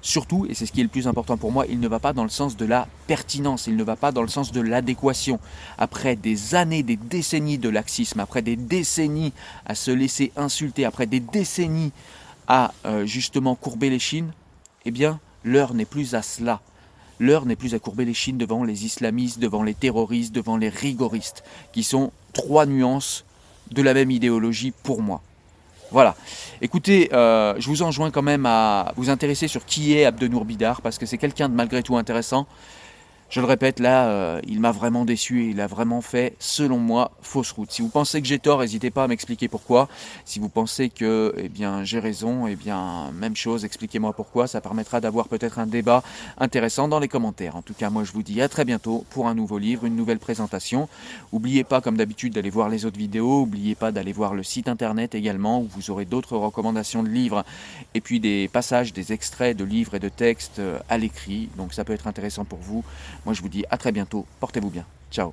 Surtout, 0.00 0.46
et 0.48 0.54
c'est 0.54 0.64
ce 0.64 0.72
qui 0.72 0.80
est 0.80 0.84
le 0.84 0.88
plus 0.88 1.08
important 1.08 1.36
pour 1.36 1.50
moi, 1.50 1.66
il 1.68 1.80
ne 1.80 1.88
va 1.88 1.98
pas 1.98 2.12
dans 2.12 2.22
le 2.22 2.30
sens 2.30 2.56
de 2.56 2.64
la 2.64 2.86
pertinence, 3.08 3.66
il 3.66 3.76
ne 3.76 3.82
va 3.82 3.96
pas 3.96 4.12
dans 4.12 4.22
le 4.22 4.28
sens 4.28 4.52
de 4.52 4.60
l'adéquation. 4.60 5.40
Après 5.76 6.14
des 6.14 6.54
années, 6.54 6.84
des 6.84 6.96
décennies 6.96 7.58
de 7.58 7.68
laxisme, 7.68 8.20
après 8.20 8.42
des 8.42 8.56
décennies 8.56 9.32
à 9.66 9.74
se 9.74 9.90
laisser 9.90 10.30
insulter, 10.36 10.84
après 10.84 11.06
des 11.06 11.20
décennies 11.20 11.92
à 12.46 12.72
euh, 12.86 13.06
justement 13.06 13.56
courber 13.56 13.90
les 13.90 13.98
chines, 13.98 14.32
eh 14.84 14.92
bien, 14.92 15.18
l'heure 15.42 15.74
n'est 15.74 15.84
plus 15.84 16.14
à 16.14 16.22
cela. 16.22 16.60
L'heure 17.18 17.46
n'est 17.46 17.56
plus 17.56 17.74
à 17.74 17.80
courber 17.80 18.04
les 18.04 18.14
chines 18.14 18.38
devant 18.38 18.62
les 18.62 18.84
islamistes, 18.84 19.40
devant 19.40 19.64
les 19.64 19.74
terroristes, 19.74 20.32
devant 20.32 20.56
les 20.56 20.68
rigoristes, 20.68 21.42
qui 21.72 21.82
sont 21.82 22.12
trois 22.32 22.66
nuances 22.66 23.24
de 23.72 23.82
la 23.82 23.94
même 23.94 24.12
idéologie 24.12 24.72
pour 24.84 25.02
moi. 25.02 25.20
Voilà. 25.90 26.14
Écoutez, 26.60 27.08
euh, 27.12 27.54
je 27.58 27.66
vous 27.68 27.82
enjoins 27.82 28.10
quand 28.10 28.22
même 28.22 28.44
à 28.46 28.92
vous 28.96 29.08
intéresser 29.08 29.48
sur 29.48 29.64
qui 29.64 29.96
est 29.96 30.04
Abdenour 30.04 30.44
Bidar, 30.44 30.82
parce 30.82 30.98
que 30.98 31.06
c'est 31.06 31.18
quelqu'un 31.18 31.48
de 31.48 31.54
malgré 31.54 31.82
tout 31.82 31.96
intéressant. 31.96 32.46
Je 33.30 33.40
le 33.40 33.46
répète, 33.46 33.78
là, 33.78 34.08
euh, 34.08 34.40
il 34.48 34.58
m'a 34.58 34.72
vraiment 34.72 35.04
déçu 35.04 35.44
et 35.44 35.48
il 35.50 35.60
a 35.60 35.66
vraiment 35.66 36.00
fait, 36.00 36.34
selon 36.38 36.78
moi, 36.78 37.10
fausse 37.20 37.52
route. 37.52 37.70
Si 37.70 37.82
vous 37.82 37.90
pensez 37.90 38.22
que 38.22 38.26
j'ai 38.26 38.38
tort, 38.38 38.60
n'hésitez 38.60 38.90
pas 38.90 39.04
à 39.04 39.06
m'expliquer 39.06 39.48
pourquoi. 39.48 39.86
Si 40.24 40.38
vous 40.38 40.48
pensez 40.48 40.88
que, 40.88 41.34
eh 41.36 41.50
bien, 41.50 41.84
j'ai 41.84 41.98
raison, 41.98 42.46
eh 42.46 42.56
bien, 42.56 43.10
même 43.12 43.36
chose, 43.36 43.66
expliquez-moi 43.66 44.14
pourquoi. 44.14 44.46
Ça 44.46 44.62
permettra 44.62 45.02
d'avoir 45.02 45.28
peut-être 45.28 45.58
un 45.58 45.66
débat 45.66 46.02
intéressant 46.38 46.88
dans 46.88 47.00
les 47.00 47.08
commentaires. 47.08 47.56
En 47.56 47.60
tout 47.60 47.74
cas, 47.74 47.90
moi, 47.90 48.02
je 48.02 48.12
vous 48.12 48.22
dis 48.22 48.40
à 48.40 48.48
très 48.48 48.64
bientôt 48.64 49.04
pour 49.10 49.28
un 49.28 49.34
nouveau 49.34 49.58
livre, 49.58 49.84
une 49.84 49.96
nouvelle 49.96 50.20
présentation. 50.20 50.88
N'oubliez 51.30 51.64
pas, 51.64 51.82
comme 51.82 51.98
d'habitude, 51.98 52.32
d'aller 52.32 52.48
voir 52.48 52.70
les 52.70 52.86
autres 52.86 52.98
vidéos. 52.98 53.40
N'oubliez 53.40 53.74
pas 53.74 53.92
d'aller 53.92 54.12
voir 54.12 54.32
le 54.32 54.42
site 54.42 54.68
internet 54.68 55.14
également, 55.14 55.60
où 55.60 55.68
vous 55.76 55.90
aurez 55.90 56.06
d'autres 56.06 56.38
recommandations 56.38 57.02
de 57.02 57.10
livres 57.10 57.44
et 57.92 58.00
puis 58.00 58.20
des 58.20 58.48
passages, 58.48 58.94
des 58.94 59.12
extraits 59.12 59.54
de 59.54 59.64
livres 59.64 59.96
et 59.96 60.00
de 60.00 60.08
textes 60.08 60.60
euh, 60.60 60.78
à 60.88 60.96
l'écrit. 60.96 61.50
Donc, 61.58 61.74
ça 61.74 61.84
peut 61.84 61.92
être 61.92 62.06
intéressant 62.06 62.46
pour 62.46 62.60
vous. 62.60 62.82
Moi, 63.24 63.34
je 63.34 63.42
vous 63.42 63.48
dis 63.48 63.64
à 63.70 63.76
très 63.76 63.92
bientôt. 63.92 64.26
Portez-vous 64.40 64.70
bien. 64.70 64.84
Ciao. 65.10 65.32